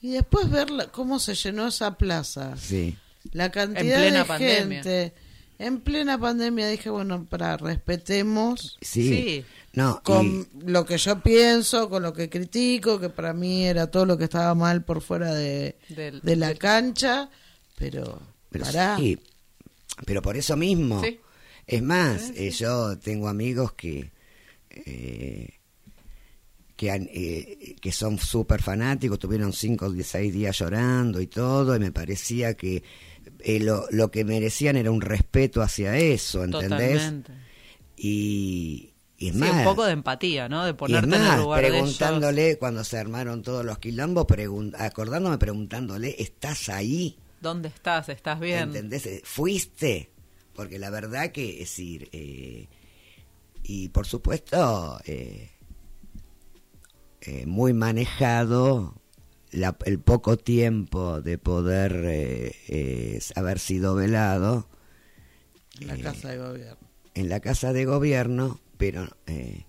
[0.00, 2.56] Y después ver la- cómo se llenó esa plaza.
[2.56, 2.96] sí,
[3.32, 4.82] La cantidad En plena de pandemia.
[4.82, 5.14] gente.
[5.58, 9.44] En plena pandemia dije, bueno, para respetemos sí, Sí.
[9.74, 13.90] no, con y- lo que yo pienso, con lo que critico, que para mí era
[13.90, 17.28] todo lo que estaba mal por fuera de, Del- de la del- cancha,
[17.76, 18.96] pero, pero pará.
[18.96, 19.18] sí,
[20.06, 21.18] pero por eso mismo, Sí.
[21.66, 24.12] es más, eh, yo tengo amigos que
[24.70, 25.48] eh,
[26.76, 31.76] que, han- eh, que son súper fanáticos, tuvieron cinco o seis días llorando y todo,
[31.76, 32.82] y me parecía que
[33.60, 37.02] lo, lo que merecían era un respeto hacia eso, ¿entendés?
[37.02, 37.32] Totalmente.
[37.96, 40.64] Y, y es Sí, más, un poco de empatía, ¿no?
[40.64, 41.80] De y es ponerte en más, el lugar de ellos.
[41.80, 47.18] preguntándole cuando se armaron todos los quilombos, pregun- acordándome, preguntándole, ¿estás ahí?
[47.40, 48.08] ¿Dónde estás?
[48.08, 48.68] ¿Estás bien?
[48.68, 49.06] ¿Entendés?
[49.06, 50.10] Eh, ¿Fuiste?
[50.54, 52.68] Porque la verdad que, es decir, eh,
[53.62, 55.50] y por supuesto, eh,
[57.22, 58.94] eh, muy manejado
[59.52, 64.68] la- el poco tiempo de poder eh, eh, haber sido velado
[65.80, 66.88] en la eh, casa de gobierno.
[67.14, 69.64] en la casa de gobierno, pero eh,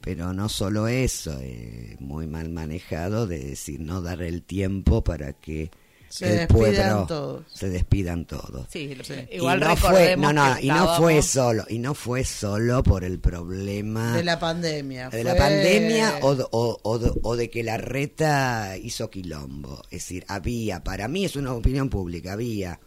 [0.00, 5.32] pero no solo eso, eh, muy mal manejado de decir no dar el tiempo para
[5.32, 5.70] que
[6.10, 7.44] Se despidan todos.
[7.52, 8.66] se despidan todos.
[8.70, 12.24] Sí, lo- igual y no fue, no, no, y no fue solo, y no fue
[12.24, 15.10] solo por el problema De la pandemia.
[15.10, 19.82] de la pandemia o, de- o- o o de que la reta hizo quilombo.
[19.90, 22.80] Es decir, había, para mí es una opinión pública, había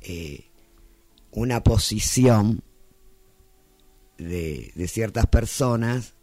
[0.00, 0.46] eh,
[1.32, 2.62] una posición
[4.18, 6.14] de, de ciertas personas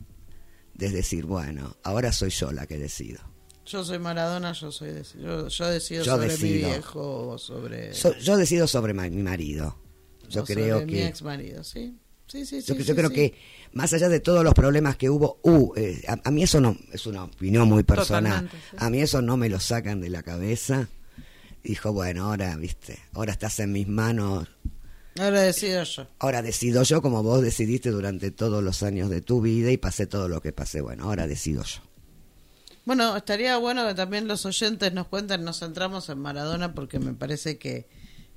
[0.73, 3.19] de decir, bueno, ahora soy yo la que decido.
[3.67, 4.91] Yo soy Maradona, yo soy
[5.21, 9.21] yo, yo decido Yo sobre mi viejo o sobre, So- yo decido sobre ma- mi
[9.23, 9.77] marido.
[10.29, 11.07] Yo o sobre creo mi que...
[11.07, 11.97] ex marido, ¿sí?
[12.27, 12.67] Sí, sí, sí.
[12.67, 13.15] Yo, yo sí, creo sí.
[13.15, 13.33] que
[13.73, 16.77] más allá de todos los problemas que hubo, uh, eh, a, a mí eso no
[16.91, 18.49] es una opinión muy personal.
[18.77, 20.89] A mí eso no me lo sacan de la cabeza.
[21.63, 24.47] Dijo, bueno, ahora, viste, ahora estás en mis manos.
[25.19, 26.07] Ahora decido yo.
[26.19, 30.05] Ahora decido yo como vos decidiste durante todos los años de tu vida y pasé
[30.05, 30.81] todo lo que pasé.
[30.81, 31.81] Bueno, ahora decido yo.
[32.87, 37.13] Bueno, estaría bueno que también los oyentes nos cuenten, nos centramos en Maradona porque me
[37.13, 37.85] parece que,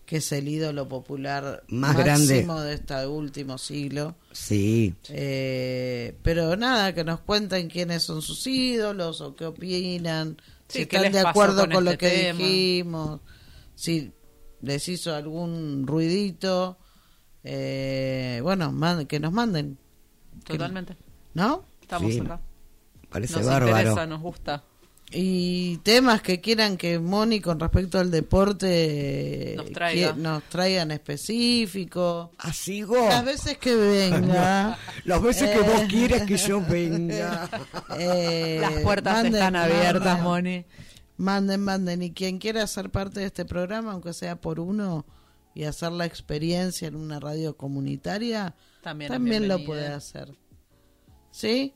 [0.05, 2.69] que es el ídolo popular Más máximo grande.
[2.69, 4.17] de este último siglo.
[4.33, 10.37] Sí, Eh, pero nada, que nos cuenten quiénes son sus ídolos o qué opinan,
[10.69, 12.39] Sí, si qué están de acuerdo con con, lo este que tema.
[12.41, 13.21] dijimos,
[13.77, 14.13] si
[14.63, 16.77] les hizo algún ruidito.
[17.45, 19.79] Eh, bueno, man- que nos manden,
[20.45, 20.97] Totalmente.
[21.35, 21.65] ¿no?
[21.81, 22.19] Estamos Sí.
[22.21, 22.41] acá.
[23.11, 23.79] Parece Nos bárbaro.
[23.79, 24.65] interesa, nos gusta.
[25.13, 30.15] Y temas que quieran que Moni con respecto al deporte Nos traiga.
[30.15, 32.31] que- nos traigan específico.
[32.39, 33.09] Así vos.
[33.09, 34.79] Las veces que venga.
[35.05, 37.49] Las veces que vos quieras que yo venga.
[37.99, 40.65] eh, Las puertas manden, están abiertas, manden, Moni.
[41.17, 42.03] Manden, manden.
[42.03, 45.05] Y quien quiera ser parte de este programa, aunque sea por uno,
[45.57, 50.29] y hacer la experiencia en una radio comunitaria, También también, lo puede hacer.
[51.33, 51.75] ¿Sí?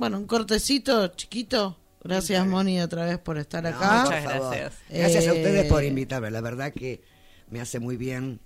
[0.00, 1.76] Bueno, un cortecito chiquito.
[2.02, 4.04] Gracias, Moni, otra vez por estar No, acá.
[4.04, 4.74] Muchas gracias.
[4.88, 6.30] Gracias a Eh, ustedes por invitarme.
[6.30, 7.02] La verdad que
[7.50, 8.40] me hace muy bien,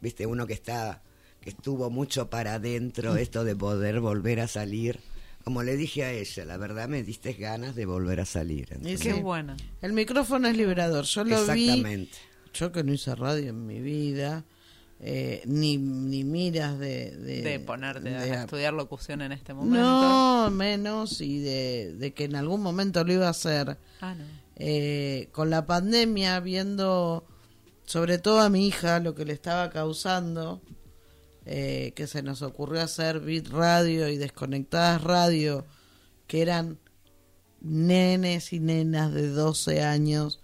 [0.00, 1.02] viste, uno que está,
[1.40, 5.00] que estuvo mucho para adentro, esto de poder volver a salir.
[5.42, 8.68] Como le dije a ella, la verdad me diste ganas de volver a salir.
[8.70, 9.00] Y ¿entendés?
[9.00, 9.20] Qué Sí.
[9.20, 9.56] buena.
[9.82, 11.04] El micrófono es liberador.
[11.06, 11.64] Yo lo vi.
[11.70, 12.16] Exactamente.
[12.54, 14.44] Yo que no hice radio en mi vida,
[15.00, 17.10] eh, ni, ni miras de...
[17.16, 19.78] De, De ponerte de- a estudiar locución en este momento.
[19.80, 23.76] No, menos, y de, que en algún momento lo iba a hacer.
[24.00, 24.24] Ah, no.
[24.56, 27.26] Eh, con la pandemia, viendo
[27.84, 30.62] sobre todo a mi hija lo que le estaba causando,
[31.44, 35.66] eh, que se nos ocurrió hacer Bit Radio y Desconectadas Radio,
[36.26, 36.78] que eran
[37.60, 40.40] nenes y nenas de 12 años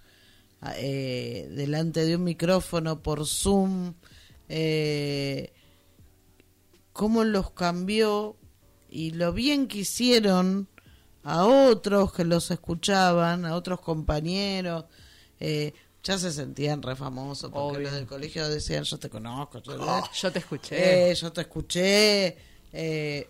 [0.77, 3.93] eh, delante de un micrófono por Zoom,
[4.53, 5.53] eh,
[6.93, 8.35] cómo los cambió
[8.89, 10.67] y lo bien que hicieron
[11.23, 14.85] a otros que los escuchaban, a otros compañeros,
[15.39, 15.73] eh,
[16.03, 17.79] ya se sentían re famosos porque Obvio.
[17.83, 19.77] los del colegio decían yo te conozco, yo,
[20.13, 21.11] Yo te escuché.
[21.11, 22.37] eh, yo te escuché.
[22.73, 23.29] eh,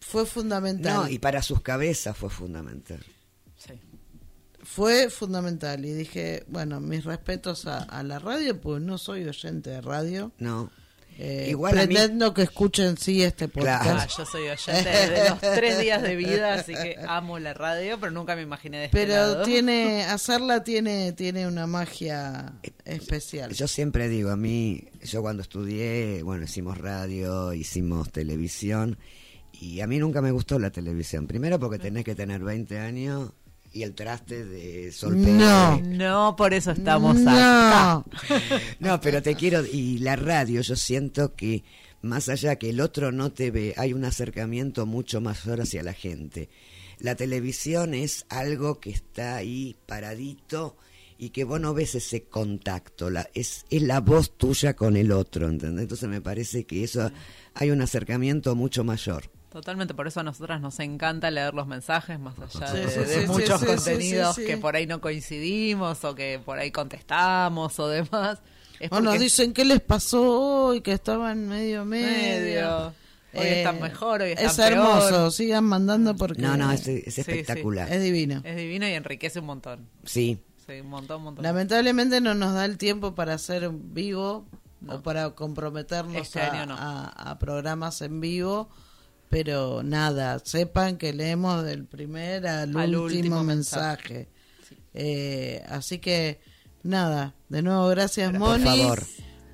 [0.00, 0.94] fue fundamental.
[0.94, 3.04] No, y para sus cabezas fue fundamental.
[4.74, 5.84] Fue fundamental.
[5.84, 10.32] Y dije, bueno, mis respetos a, a la radio, pues no soy oyente de radio.
[10.38, 10.70] No.
[11.20, 13.82] Eh, Igual a mí- pretendo que escuchen sí este podcast.
[13.82, 14.00] Claro.
[14.02, 17.98] Ah, yo soy oyente de los tres días de vida, así que amo la radio,
[17.98, 19.42] pero nunca me imaginé de este Pero lado.
[19.42, 22.52] tiene, hacerla tiene, tiene una magia
[22.84, 23.52] especial.
[23.52, 28.96] Yo siempre digo, a mí, yo cuando estudié, bueno, hicimos radio, hicimos televisión,
[29.60, 31.26] y a mí nunca me gustó la televisión.
[31.26, 33.32] Primero porque tenés que tener 20 años
[33.72, 35.80] y el traste de Sol No.
[35.80, 37.30] No, por eso estamos no.
[37.30, 38.04] acá.
[38.80, 41.64] No, pero te quiero, y la radio, yo siento que
[42.02, 45.92] más allá que el otro no te ve, hay un acercamiento mucho mayor hacia la
[45.92, 46.48] gente.
[46.98, 50.76] La televisión es algo que está ahí paradito
[51.18, 55.10] y que vos no ves ese contacto, la, es, es la voz tuya con el
[55.10, 55.82] otro, ¿entendés?
[55.82, 57.10] Entonces me parece que eso
[57.54, 59.30] hay un acercamiento mucho mayor.
[59.50, 63.20] Totalmente, por eso a nosotras nos encanta leer los mensajes, más allá de, sí, de
[63.22, 64.46] sí, muchos sí, contenidos sí, sí.
[64.46, 68.40] que por ahí no coincidimos o que por ahí contestamos o demás.
[68.78, 72.06] Es O nos porque dicen qué les pasó hoy, que estaban medio medio.
[72.06, 72.86] medio.
[73.34, 75.32] Hoy Eh, están mejor, hoy están Es hermoso, peor.
[75.32, 77.20] sigan mandando porque No, no, es, es Sí, sí.
[77.22, 77.90] espectacular.
[77.92, 78.40] es divino.
[78.44, 79.88] Es divino y enriquece un montón.
[80.04, 81.42] Sí, Sí, un montón, un montón.
[81.42, 84.46] Lamentablemente no nos da el tiempo para hacer vivo
[84.86, 86.74] o para comprometernos Este a, año no.
[86.76, 88.68] a- a programas en vivo,
[89.28, 94.28] pero nada, sepan que leemos del primer al, Al último, último mensaje.
[94.94, 96.40] Eh, así que
[96.82, 98.64] nada, de nuevo gracias Por Moni.
[98.64, 99.02] favor.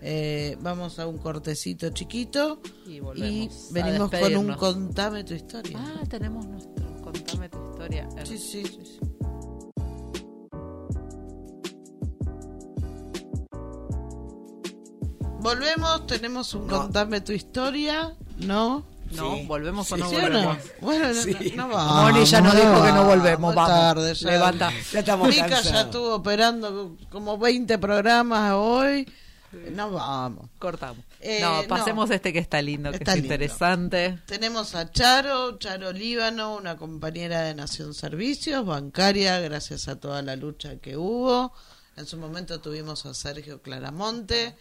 [0.07, 5.79] Eh, vamos a un cortecito chiquito Y volvemos a venimos con un contame tu historia.
[5.81, 6.85] Ah, tenemos nuestro.
[7.03, 8.07] Contame tu historia.
[8.25, 8.63] Sí, sí.
[15.41, 16.79] Volvemos, tenemos un No.
[16.83, 18.85] contame tu historia, ¿no?
[19.15, 19.45] No, Sí.
[19.47, 20.57] volvemos o no ¿Sí o volvemos.
[20.59, 20.63] no?
[20.81, 21.53] Bueno, no- Sí.
[21.57, 22.13] no, vamos.
[22.13, 23.71] Moni ya nos no dijo que no volvemos, vamos.
[23.71, 24.31] tarde ya.
[24.31, 24.73] Levanta.
[24.93, 25.85] Ya estamos Mica ya cansados.
[25.87, 29.09] estuvo operando como 20 programas hoy.
[29.71, 30.49] No vamos.
[30.59, 31.05] Cortamos.
[31.21, 31.69] Eh, no, no.
[31.69, 33.33] pasemos este que está lindo, que Está es lindo.
[33.35, 34.19] interesante.
[34.27, 40.35] Tenemos a Charo, Charo Líbano, una compañera de Nación Servicios, bancaria, gracias a toda la
[40.35, 41.53] lucha que hubo.
[41.97, 44.57] En su momento tuvimos a Sergio Claramonte.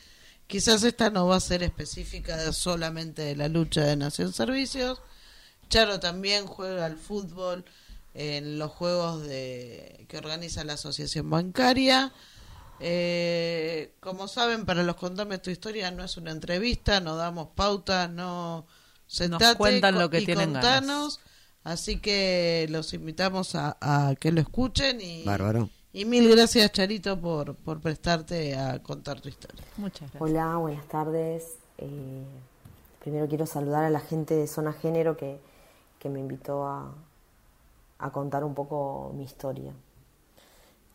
[0.47, 5.01] Quizás esta no va a ser específica solamente de la lucha de Nación Servicios.
[5.69, 7.65] Charo también juega al fútbol
[8.13, 12.13] en los juegos de que organiza la Asociación Bancaria.
[12.79, 18.09] Eh, como saben, para los Contame tu historia no es una entrevista, no damos pautas,
[18.09, 18.67] no
[19.07, 20.79] sentate cuentan lo que y tienen ganas.
[20.79, 21.19] contanos.
[21.63, 25.69] Así que los invitamos a, a que lo escuchen y, Bárbaro.
[25.93, 29.63] Y mil gracias Charito por, por prestarte a contar tu historia.
[29.77, 30.21] Muchas gracias.
[30.21, 31.57] Hola, buenas tardes.
[31.77, 32.23] Eh,
[32.99, 35.39] primero quiero saludar a la gente de Zona Género que,
[35.99, 36.93] que me invitó a,
[37.99, 39.71] a contar un poco mi historia.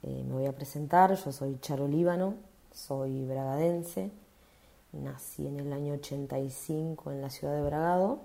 [0.03, 2.35] Eh, me voy a presentar, yo soy Charo Líbano,
[2.73, 4.11] soy bragadense,
[4.93, 8.21] nací en el año 85 en la ciudad de Bragado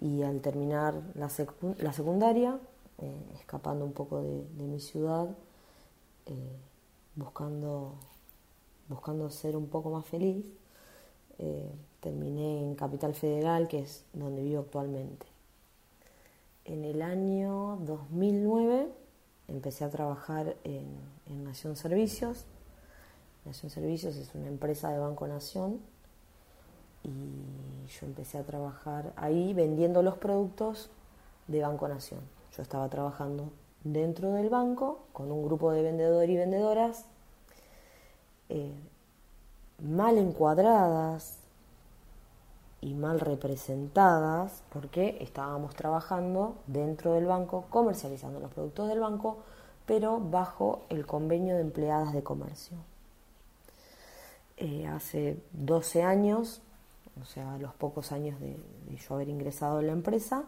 [0.00, 2.58] y al terminar la, secu- la secundaria,
[2.98, 5.28] eh, escapando un poco de, de mi ciudad,
[6.30, 6.56] eh,
[7.16, 7.98] buscando
[8.90, 10.44] buscando ser un poco más feliz,
[11.38, 15.26] eh, terminé en Capital Federal, que es donde vivo actualmente.
[16.64, 18.88] En el año 2009
[19.46, 20.86] empecé a trabajar en,
[21.26, 22.46] en Nación Servicios.
[23.44, 25.80] Nación Servicios es una empresa de Banco Nación
[27.04, 30.90] y yo empecé a trabajar ahí vendiendo los productos
[31.46, 32.20] de Banco Nación.
[32.56, 33.50] Yo estaba trabajando
[33.84, 37.04] dentro del banco con un grupo de vendedores y vendedoras
[38.48, 38.72] eh,
[39.78, 41.38] mal encuadradas
[42.80, 49.38] y mal representadas porque estábamos trabajando dentro del banco, comercializando los productos del banco,
[49.86, 52.76] pero bajo el convenio de empleadas de comercio.
[54.56, 56.60] Eh, hace 12 años,
[57.20, 58.58] o sea, los pocos años de,
[58.88, 60.44] de yo haber ingresado en la empresa,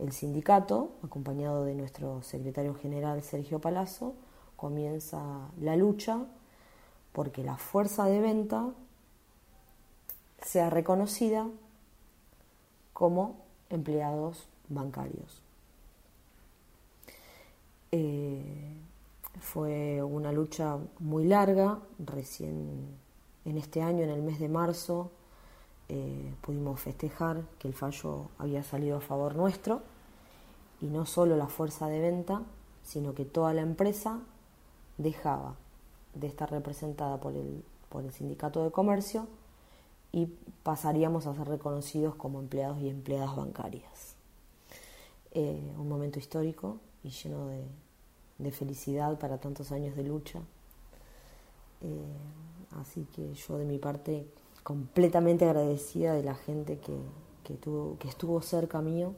[0.00, 4.14] el sindicato, acompañado de nuestro secretario general Sergio Palazzo,
[4.56, 5.20] comienza
[5.60, 6.26] la lucha
[7.12, 8.70] porque la fuerza de venta
[10.42, 11.48] sea reconocida
[12.92, 13.36] como
[13.68, 15.42] empleados bancarios.
[17.92, 18.74] Eh,
[19.40, 22.96] fue una lucha muy larga, recién
[23.44, 25.10] en este año, en el mes de marzo,
[25.92, 29.82] eh, pudimos festejar que el fallo había salido a favor nuestro
[30.80, 32.42] y no solo la fuerza de venta,
[32.84, 34.20] sino que toda la empresa
[34.98, 35.56] dejaba
[36.14, 39.26] de estar representada por el, por el sindicato de comercio
[40.12, 40.26] y
[40.62, 44.14] pasaríamos a ser reconocidos como empleados y empleadas bancarias.
[45.32, 47.64] Eh, un momento histórico y lleno de,
[48.38, 50.38] de felicidad para tantos años de lucha.
[51.80, 52.16] Eh,
[52.80, 54.28] así que yo de mi parte
[54.62, 56.96] completamente agradecida de la gente que,
[57.44, 59.14] que, tuvo, que estuvo cerca mío,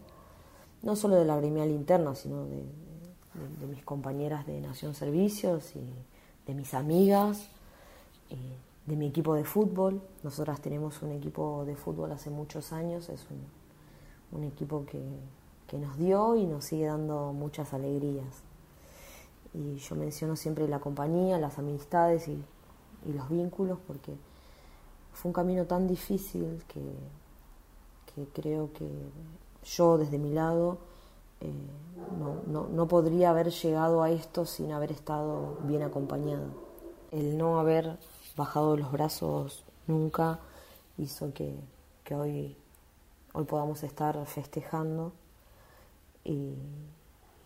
[0.82, 2.64] no solo de la gremial interna, sino de,
[3.66, 5.80] mis compañeras de Nación Servicios y
[6.46, 7.48] de mis amigas,
[8.28, 8.36] eh,
[8.84, 10.02] de mi equipo de fútbol.
[10.22, 13.26] Nosotras tenemos un equipo de fútbol hace muchos años, es
[14.32, 15.00] un, equipo que,
[15.66, 18.42] que nos dio y nos sigue dando muchas alegrías.
[19.54, 22.42] Y yo menciono siempre la compañía, las amistades y
[23.06, 24.14] los vínculos porque
[25.12, 26.80] fue un camino tan difícil que,
[28.32, 28.88] creo que
[29.64, 30.78] yo desde mi lado
[31.40, 31.50] eh,
[32.18, 36.48] no, no, no podría haber llegado a esto sin haber estado bien acompañada.
[37.10, 37.98] El no haber
[38.36, 40.40] bajado los brazos nunca
[40.98, 41.54] hizo que,
[42.04, 42.56] que hoy,
[43.32, 45.12] hoy podamos estar festejando
[46.24, 46.54] y,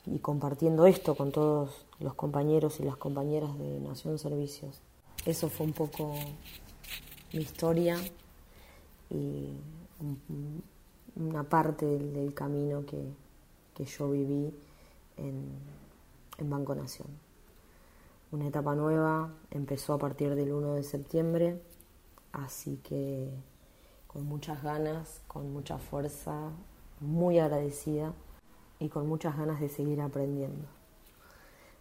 [0.06, 4.80] y compartiendo esto con todos los compañeros y las compañeras de Nación Servicios.
[5.24, 6.14] Eso fue un poco
[7.32, 7.96] mi historia
[9.10, 9.52] y
[10.00, 10.62] un-
[11.16, 13.02] una parte del, del camino que,
[13.74, 14.52] que yo viví
[15.16, 15.44] en,
[16.38, 17.08] en Banco Nación.
[18.32, 21.60] Una etapa nueva empezó a partir del 1 de septiembre,
[22.32, 23.30] así que
[24.08, 26.50] con muchas ganas, con mucha fuerza,
[27.00, 28.12] muy agradecida
[28.78, 30.66] y con muchas ganas de seguir aprendiendo.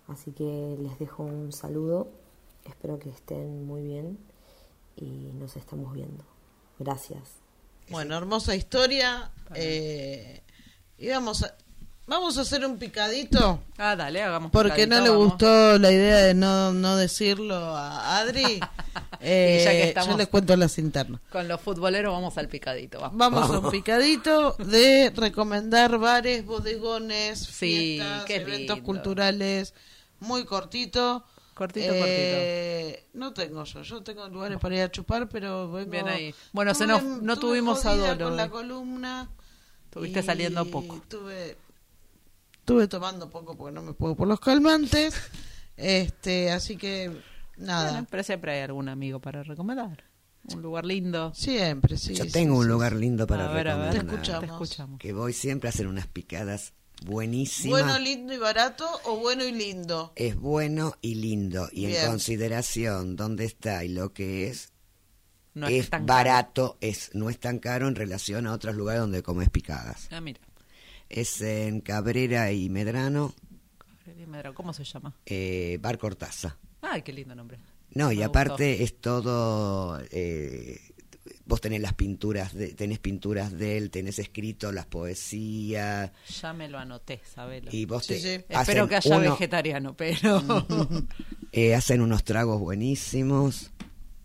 [0.08, 2.08] Así que les dejo un saludo,
[2.64, 4.18] espero que estén muy bien
[4.96, 6.24] y nos estamos viendo.
[6.80, 7.22] Gracias.
[7.90, 9.32] Bueno, hermosa historia.
[9.54, 10.42] Eh,
[10.98, 11.56] y vamos a,
[12.08, 13.62] vamos a hacer un picadito.
[13.78, 15.26] Ah, dale, hagamos Porque no le vamos.
[15.28, 18.60] gustó la idea de no, no decirlo a Adri.
[19.22, 21.22] Eh, Y ya que estamos- Yo les cuento las internas.
[21.32, 23.00] Con los futboleros vamos al picadito.
[23.00, 23.18] vamos.
[23.18, 28.84] Vamos a un picadito de recomendar bares, bodegones, Sí, fiestas, eventos lindo.
[28.84, 29.74] culturales.
[30.20, 31.24] Muy cortito.
[31.56, 35.90] Cortito, Eh, No tengo yo, yo tengo lugares para ir a chupar, pero vengo...
[35.90, 36.36] Bien ahí.
[36.52, 39.30] Bueno, se nos- no tuve tuvimos a Dolo con la columna.
[39.86, 41.02] Estuviste y saliendo poco.
[41.08, 41.56] Tuve,
[42.66, 45.16] tuve tomando poco porque no me puedo por los calmantes.
[45.78, 47.12] este, así que
[47.58, 47.92] nada.
[47.92, 50.04] Bueno, pero siempre hay algún amigo para recomendar.
[50.54, 51.34] Un lugar lindo.
[51.34, 52.14] Siempre, sí.
[52.14, 53.94] Yo sí, tengo sí, un sí, lugar lindo para a ver, a ver.
[53.94, 54.06] recomendar.
[54.06, 54.42] Te escuchamos.
[54.42, 55.00] Te escuchamos.
[55.00, 57.82] Que voy siempre a hacer unas picadas buenísimas.
[57.84, 60.14] Bueno, lindo y barato o bueno y lindo.
[60.16, 61.68] es bueno y lindo.
[61.72, 62.02] Y Bien.
[62.04, 64.72] en consideración dónde está y lo que es,
[65.54, 69.24] No es tan barato, es no es tan caro en relación a otros lugares donde
[69.24, 70.08] comes picadas.
[70.12, 70.40] Ah, mira.
[71.10, 73.34] Es en Cabrera y Medrano,
[74.56, 75.14] ¿Cómo se llama?
[75.26, 76.58] eh, Bar Cortaza.
[76.82, 77.58] Ay, qué lindo nombre.
[77.92, 80.00] No, y aparte es todo...
[80.12, 80.80] eh,
[81.46, 86.68] vos tenés las pinturas, de, tenés pinturas de él, tenés escrito las poesías, Ya me
[86.68, 87.70] lo anoté, sabelo.
[87.72, 88.46] y vos Sí, te sí.
[88.50, 90.44] Espero que haya uno- vegetariano, pero.
[91.52, 93.72] eh, hacen unos tragos buenísimos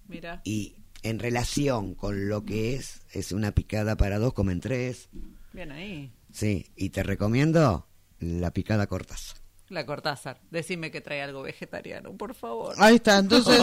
[0.09, 0.41] Mira.
[0.45, 5.09] y en relación con lo que es, es una picada para dos, comen tres.
[5.53, 6.13] Bien ahí.
[6.33, 7.87] Sí, y te recomiendo
[8.19, 9.37] la picada cortaza.
[9.71, 10.41] La Cortázar.
[10.51, 12.75] Decime que trae algo vegetariano, por favor.
[12.79, 13.59] Ahí está, entonces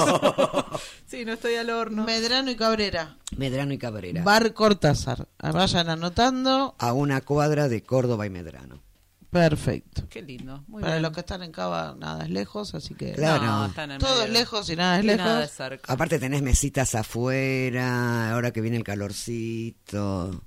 [1.05, 2.05] sí, no estoy al horno.
[2.05, 3.17] Medrano y Cabrera.
[3.35, 4.23] Medrano y Cabrera.
[4.23, 5.27] Bar Cortázar.
[5.39, 6.75] Vayan anotando.
[6.79, 8.81] A una cuadra de Córdoba y Medrano.
[9.29, 10.03] Perfecto.
[10.09, 10.63] Qué lindo.
[10.67, 11.03] Muy Para bien.
[11.03, 13.43] los que están en Cava, nada es lejos, así que Claro.
[13.45, 15.25] No, están en todo es lejos y nada es Y lejos.
[15.25, 15.91] nada de cerca.
[15.93, 20.41] Aparte tenés mesitas afuera, ahora que viene el calorcito.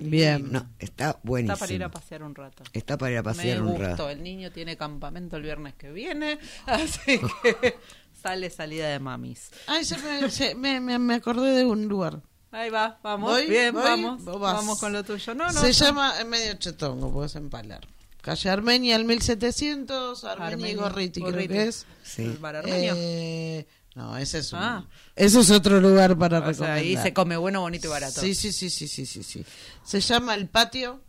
[0.00, 0.50] Bien.
[0.52, 1.54] No, está buenísimo.
[1.54, 2.62] Está para ir a pasear un rato.
[2.72, 3.82] Está para ir a pasear Me un gustó.
[3.84, 4.10] rato.
[4.10, 7.76] El niño tiene campamento el viernes que viene, así que
[8.22, 9.50] sale salida de mamis.
[9.66, 12.20] Ay, se me, me, me- me acordé de un lugar.
[12.50, 13.32] Ahí va, vamos.
[13.32, 14.24] Voy, Bien, voy, vamos.
[14.24, 15.34] Vamos con lo tuyo.
[15.34, 15.60] No, no.
[15.60, 17.80] se llama es medio chetongo, puedes empalar.
[18.20, 21.52] Calle Armenia, el 1700, Armenia y Armenia, Gorriti, creo Gorriti.
[21.54, 21.86] que es.
[22.04, 22.22] Sí.
[22.22, 22.94] El bar armenio.
[22.96, 24.86] Eh, no, ese es un, Ah.
[25.14, 26.78] ese es otro lugar para o sea, recomendar.
[26.78, 28.20] ahí se come bueno, bonito y barato.
[28.20, 29.44] Sí, sí, sí, sí, sí, sí, sí.
[29.84, 31.00] Se llama El Patio.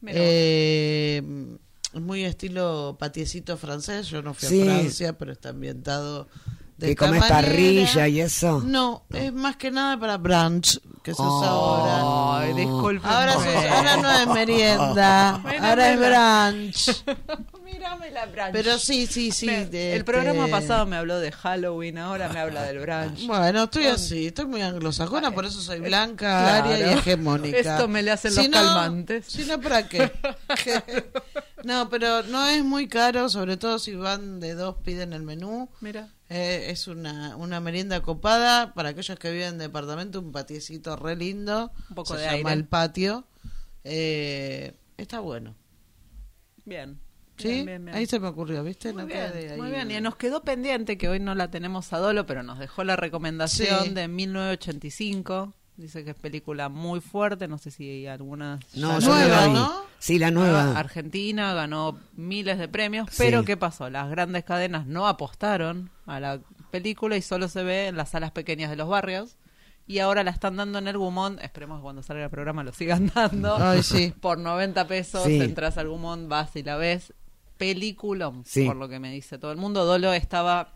[0.00, 1.22] Mira, Eh,
[1.92, 4.08] es muy estilo patiecito francés.
[4.08, 4.62] Yo no fui Sí.
[4.62, 6.28] a Francia, pero está ambientado
[6.78, 8.60] de ¿Que esta comes parrilla y eso?
[8.64, 12.38] No, es más que nada para brunch, que se usa ahora.
[12.40, 13.06] Ay, disculpe.
[13.06, 17.04] Ahora, ahora no es merienda, Bueno, ahora es brunch.
[17.72, 18.52] Mírame la brunch.
[18.52, 19.46] Pero sí, sí, sí.
[19.46, 23.26] Me- el programa este- pasado me habló de Halloween, ahora me habla del brunch.
[23.26, 26.70] Bueno, estoy así, estoy muy anglosajona, por eso soy blanca, Claro.
[26.72, 27.58] aria y hegemónica.
[27.58, 29.26] Esto me le hacen los no- calmantes.
[29.26, 30.12] Si no, ¿para qué?
[31.64, 35.68] no, pero no es muy caro, sobre todo si van de dos, piden el menú.
[35.80, 36.08] Mira.
[36.28, 41.16] Eh, es una, una merienda copada para aquellos que viven en departamento, un patiecito re
[41.16, 41.72] lindo.
[41.90, 42.52] Un poco se de llama aire.
[42.52, 43.24] el patio.
[43.84, 45.54] Eh, está bueno.
[46.64, 46.98] Bien.
[47.38, 47.48] ¿Sí?
[47.48, 47.96] Bien, bien, bien.
[47.96, 48.92] Ahí se me ocurrió, ¿viste?
[48.92, 49.58] Muy No bien, quedé ahí.
[49.60, 49.90] muy bien.
[49.90, 52.96] Y nos quedó pendiente, que hoy no la tenemos a Dolo, pero nos dejó la
[52.96, 53.90] recomendación Sí.
[53.90, 55.52] de 1985.
[55.76, 58.60] Dice que es película muy fuerte, no sé si algunas...
[58.74, 59.52] No, yo Nueva, no la vi.
[59.52, 59.72] ¿no?
[59.98, 60.78] Sí, la Ah, nueva.
[60.78, 63.16] Argentina ganó miles de premios, Sí.
[63.18, 63.90] pero ¿qué pasó?
[63.90, 68.30] Las grandes cadenas no apostaron a la película y solo se ve en las salas
[68.30, 69.36] pequeñas de los barrios.
[69.86, 71.38] Y ahora la están dando en el Gumón.
[71.42, 73.56] Esperemos que cuando salga el programa lo sigan dando.
[73.56, 74.14] Ay, sí.
[74.20, 75.40] Por 90 pesos Sí.
[75.42, 77.12] entras al Gumón, vas y la ves.
[77.58, 78.64] Peliculón, Sí.
[78.66, 79.84] por lo que me dice todo el mundo.
[79.84, 80.74] Dolo estaba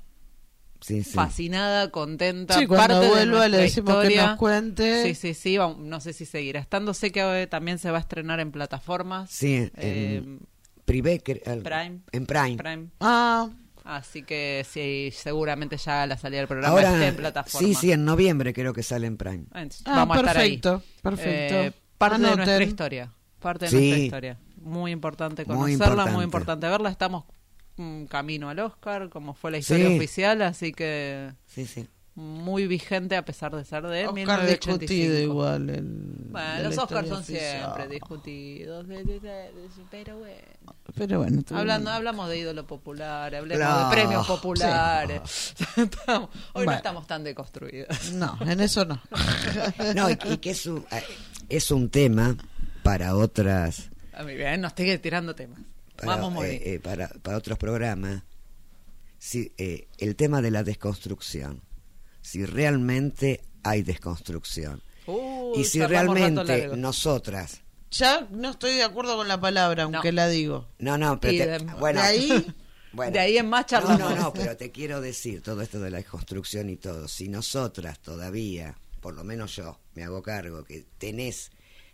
[0.81, 1.11] Sí, sí.
[1.13, 2.59] fascinada, contenta.
[2.59, 4.27] Sí, cuando parte de vuelva le nuestra decimos que historia.
[4.29, 5.03] nos cuente.
[5.05, 5.59] Sí, sí, sí.
[5.59, 6.95] vamos- No sé si seguirá estando.
[6.95, 9.31] Sé que eh, también se va a estrenar en plataformas.
[9.31, 10.39] Sí, en Eh,
[10.87, 12.01] Privé, al- Prime.
[12.13, 12.57] En Prime.
[12.57, 12.87] Prime.
[13.01, 13.49] Ah,
[13.83, 17.67] Así que sí, seguramente ya la salida del programa esté Ahora, en plataforma.
[17.67, 19.45] sí, sí, en noviembre creo que sale en Prime.
[19.55, 20.59] Entonces, Ah, vamos a estar ahí.
[20.59, 21.55] perfecto, perfecto.
[21.57, 22.45] Eh, parte de Anoten.
[22.45, 23.13] nuestra historia.
[23.41, 23.77] Parte de Sí.
[23.77, 24.39] nuestra historia.
[24.61, 25.67] Muy importante conocerla,
[26.07, 26.25] muy importante.
[26.25, 26.91] importante verla.
[26.91, 27.25] Estamos
[27.77, 29.97] mm, camino al Oscar, como fue la historia Sí.
[29.97, 31.89] oficial, así que Sí, sí.
[32.15, 34.79] muy vigente a pesar de ser de Oscar 1985.
[34.79, 35.71] discutido igual.
[35.71, 35.85] El,
[36.31, 37.61] Bueno, de los Oscars son oficial.
[37.63, 40.41] siempre discutidos, de- de- de- de- pero bueno.
[40.95, 43.89] Pero bueno, tú- Hablando, hablamos de ídolo popular, hablemos Claro.
[43.89, 45.23] de premios populares.
[45.77, 48.13] Estamos- hoy no estamos tan deconstruidos.
[48.13, 49.01] No, en eso no.
[49.95, 51.03] No, y, y que es un, eh,
[51.49, 52.37] es un tema
[52.83, 53.89] para otras
[54.25, 55.61] Bien, no estoy tirando temas.
[55.97, 56.53] para, Vamos a morir.
[56.63, 58.23] eh, eh, para, para otros programas
[59.19, 61.61] si, eh, el tema de la desconstrucción
[62.23, 67.61] si realmente hay desconstrucción Uy, y si realmente nosotras
[67.91, 70.17] Ya no estoy de acuerdo con la palabra, aunque No.
[70.17, 70.69] la digo.
[70.79, 72.55] no no pero te- de- bueno de ahí-
[72.93, 73.99] bueno, de ahí en más no, charlamos.
[74.01, 77.99] no no pero te quiero decir todo esto de la desconstrucción y todo si nosotras
[78.01, 81.51] todavía por lo menos yo me hago cargo que tenés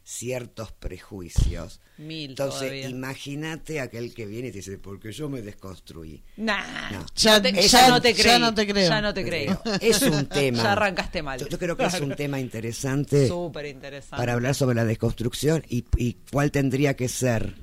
[0.09, 6.23] ciertos prejuicios Mil entonces imagínate aquel que viene y te dice porque yo me desconstruí
[6.37, 7.07] Nah, No.
[7.17, 8.41] ya, te- Ya- ya no te ya creí.
[8.41, 8.89] no te creo.
[8.89, 9.61] Ya no te creo.
[9.81, 10.63] Es un tema.
[10.63, 11.41] Ya arrancaste mal.
[11.41, 14.17] Yo, yo creo que es un tema interesante Súper interesante.
[14.17, 17.57] para hablar sobre la desconstrucción y, y cuál tendría que ser,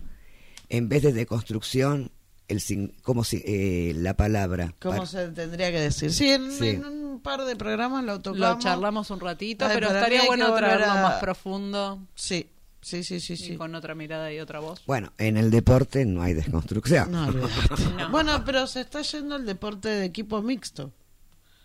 [0.68, 2.12] en vez de deconstrucción,
[2.48, 4.74] el sin- como si eh, la palabra.
[4.82, 6.12] ¿Cómo Para- se tendría que decir?
[6.14, 6.70] Sí, en, Sí.
[6.70, 8.39] en un par de programas lo tocamos.
[8.56, 12.50] Lo charlamos un ratito, Ay, pero estaría bueno traerlo a- más profundo Sí,
[12.82, 13.38] sí, sí, sí.
[13.38, 13.54] sí.
[13.54, 14.82] y con otra mirada y otra voz.
[14.86, 17.12] Bueno, en el deporte no hay desconstrucción.
[17.12, 17.32] No.
[17.98, 18.10] No.
[18.12, 20.91] Bueno, pero se está yendo el deporte de equipo mixto.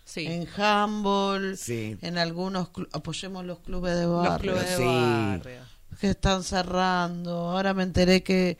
[0.05, 0.25] Sí.
[0.25, 1.95] En handball, Sí.
[2.01, 4.83] en algunos apoyemos los clubes de Los barrio clubes de sí.
[4.83, 5.61] barrio.
[5.99, 7.31] que están cerrando.
[7.51, 8.57] Ahora me enteré que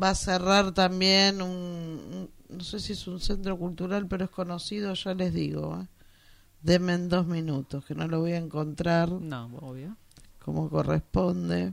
[0.00, 4.94] va a cerrar también un, no sé si es un centro cultural, pero es conocido,
[4.94, 5.80] ya les digo.
[5.82, 5.86] ¿eh?
[6.62, 9.96] Denme en dos minutos, que no lo voy a encontrar No, obvio.
[10.38, 11.66] como corresponde.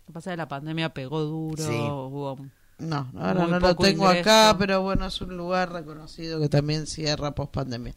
[0.00, 1.62] Lo que pasa es que la pandemia pegó duro.
[1.62, 1.72] Sí.
[1.72, 2.38] hubo-
[2.78, 4.20] No, ahora no lo tengo ingreso.
[4.30, 7.94] acá, pero bueno, es un lugar reconocido que también cierra post pandemia.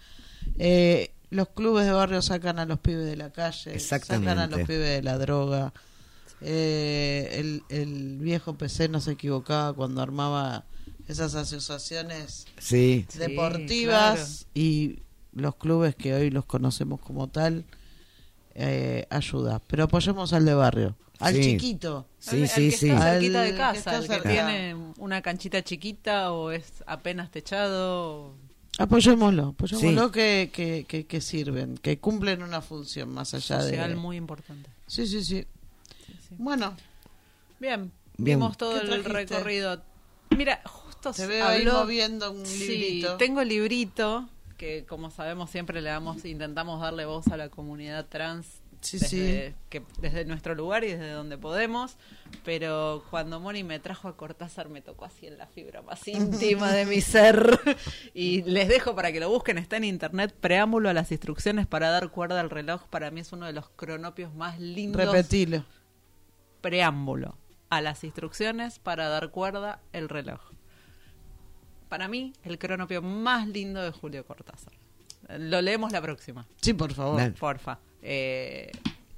[0.57, 4.29] Eh, los clubes de barrio sacan a los pibes de la calle, Exactamente.
[4.29, 5.73] sacan a los pibes de la droga.
[6.43, 10.65] Eh, el, el viejo PC no se equivocaba cuando armaba
[11.07, 14.99] esas asociaciones Sí, Sí, deportivas y
[15.33, 17.63] los clubes que hoy los conocemos como tal
[18.55, 19.61] eh, ayuda.
[19.67, 21.41] Pero apoyemos al de barrio, al Sí.
[21.41, 22.07] chiquito.
[22.19, 22.89] sí, Al- sí, al que sí.
[22.89, 24.29] está Al cerquita de que casa, está el que cerca.
[24.29, 28.35] tiene una canchita chiquita o es apenas techado.
[28.79, 30.11] Apoyémoslo, apoyémoslo Sí.
[30.11, 33.95] que, que, que, que sirven, que cumplen una función más allá social de...
[33.95, 34.69] muy importante.
[34.87, 35.45] Sí, sí, sí.
[36.43, 36.75] Bueno,
[37.59, 38.39] Bien, Bien.
[38.39, 39.35] vimos todo ¿Qué el trajiste?
[39.37, 39.81] recorrido.
[40.31, 41.79] Mira, justo te veo ahí habló...
[41.81, 43.15] moviendo un Sí, librito.
[43.17, 44.27] tengo el librito
[44.57, 49.49] que como sabemos siempre le damos intentamos darle voz a la comunidad trans Sí, desde,
[49.51, 49.55] sí.
[49.69, 51.95] que, desde nuestro lugar y desde donde podemos
[52.43, 56.71] pero cuando Moni me trajo a Cortázar me tocó así en la fibra más íntima
[56.73, 57.57] de mi ser
[58.13, 61.89] y les dejo para que lo busquen está en internet preámbulo a las instrucciones para
[61.89, 65.63] dar cuerda al reloj para mí es uno de los cronopios más lindos Repetilo.
[66.63, 67.37] Preámbulo
[67.69, 70.39] a las instrucciones para dar cuerda el reloj.
[71.89, 74.73] Para mí, el cronopio más lindo de Julio Cortázar.
[75.37, 77.17] Lo leemos la próxima, Sí, por favor.
[77.17, 77.31] Dale.
[77.33, 77.79] porfa.
[78.01, 78.71] Eh,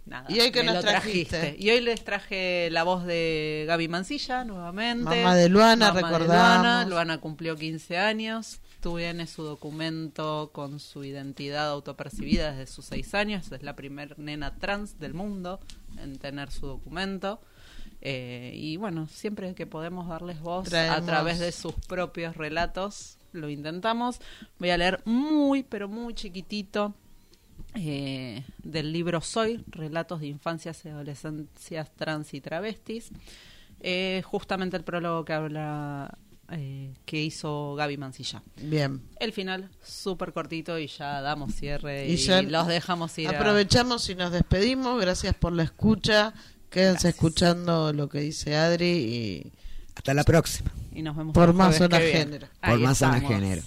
[0.05, 1.37] nada, ¿Y hoy qué me nos trajiste?
[1.37, 1.63] trajiste?
[1.63, 5.03] Y hoy les traje la voz de Gaby Mancilla nuevamente.
[5.03, 6.27] Mamá de Luana, Mamá de recordamos.
[6.61, 6.85] Luana.
[6.85, 8.59] Luana cumplió 15 años.
[8.81, 13.51] Tiene su documento con su identidad autopercibida desde sus 6 años.
[13.51, 15.59] Es la primer nena trans del mundo
[15.97, 17.39] en tener su documento.
[18.01, 23.49] Eh, y bueno, siempre que podemos darles voz a través de sus propios relatos, lo
[23.49, 24.19] intentamos.
[24.59, 26.93] Voy a leer muy, pero muy chiquitito
[27.73, 33.11] eh, del libro Soy, Relatos de Infancias y Adolescencias Trans y Travestis.
[33.81, 36.17] Eh, justamente el prólogo que habla,
[36.51, 38.43] eh, que hizo Gaby Mancilla.
[38.61, 39.01] Bien.
[39.19, 43.27] El final, súper cortito y ya damos cierre y, Y ya los dejamos ir.
[43.29, 44.99] a- Aprovechamos y nos despedimos.
[45.01, 46.33] Gracias por la escucha.
[46.69, 47.15] Quédense Gracias.
[47.15, 49.51] escuchando lo que dice Adri y
[49.95, 50.71] Hasta la próxima.
[50.93, 52.47] y nos vemos Por el más zona género.
[52.61, 53.61] Por más zona género.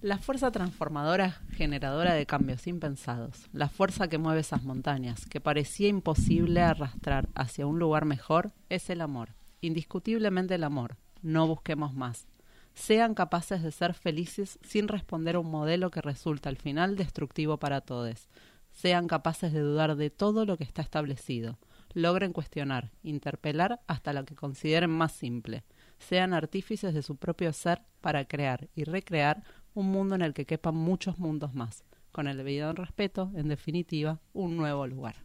[0.00, 5.86] La fuerza transformadora, generadora de cambios impensados, la fuerza que mueve esas montañas, que parecía
[5.86, 9.28] imposible arrastrar hacia un lugar mejor, es el amor.
[9.60, 10.96] Indiscutiblemente el amor.
[11.22, 12.26] No busquemos más.
[12.74, 17.58] Sean capaces de ser felices sin responder a un modelo que resulta al final destructivo
[17.58, 18.28] para todos.
[18.72, 21.58] Sean capaces de dudar de todo lo que está establecido.
[21.94, 25.64] Logren cuestionar, interpelar hasta lo que consideren más simple.
[25.98, 29.44] Sean artífices de su propio ser para crear y recrear
[29.74, 31.84] un mundo en el que quepan muchos mundos más.
[32.10, 35.16] Con el debido respeto, en definitiva, un nuevo lugar.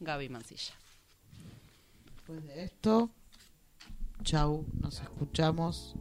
[0.00, 0.74] Gaby Mancilla.
[2.14, 3.10] después de esto,
[4.24, 5.94] chau, nos escuchamos.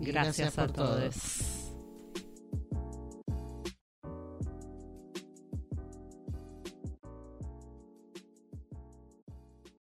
[0.00, 1.61] Gracias, a por todos.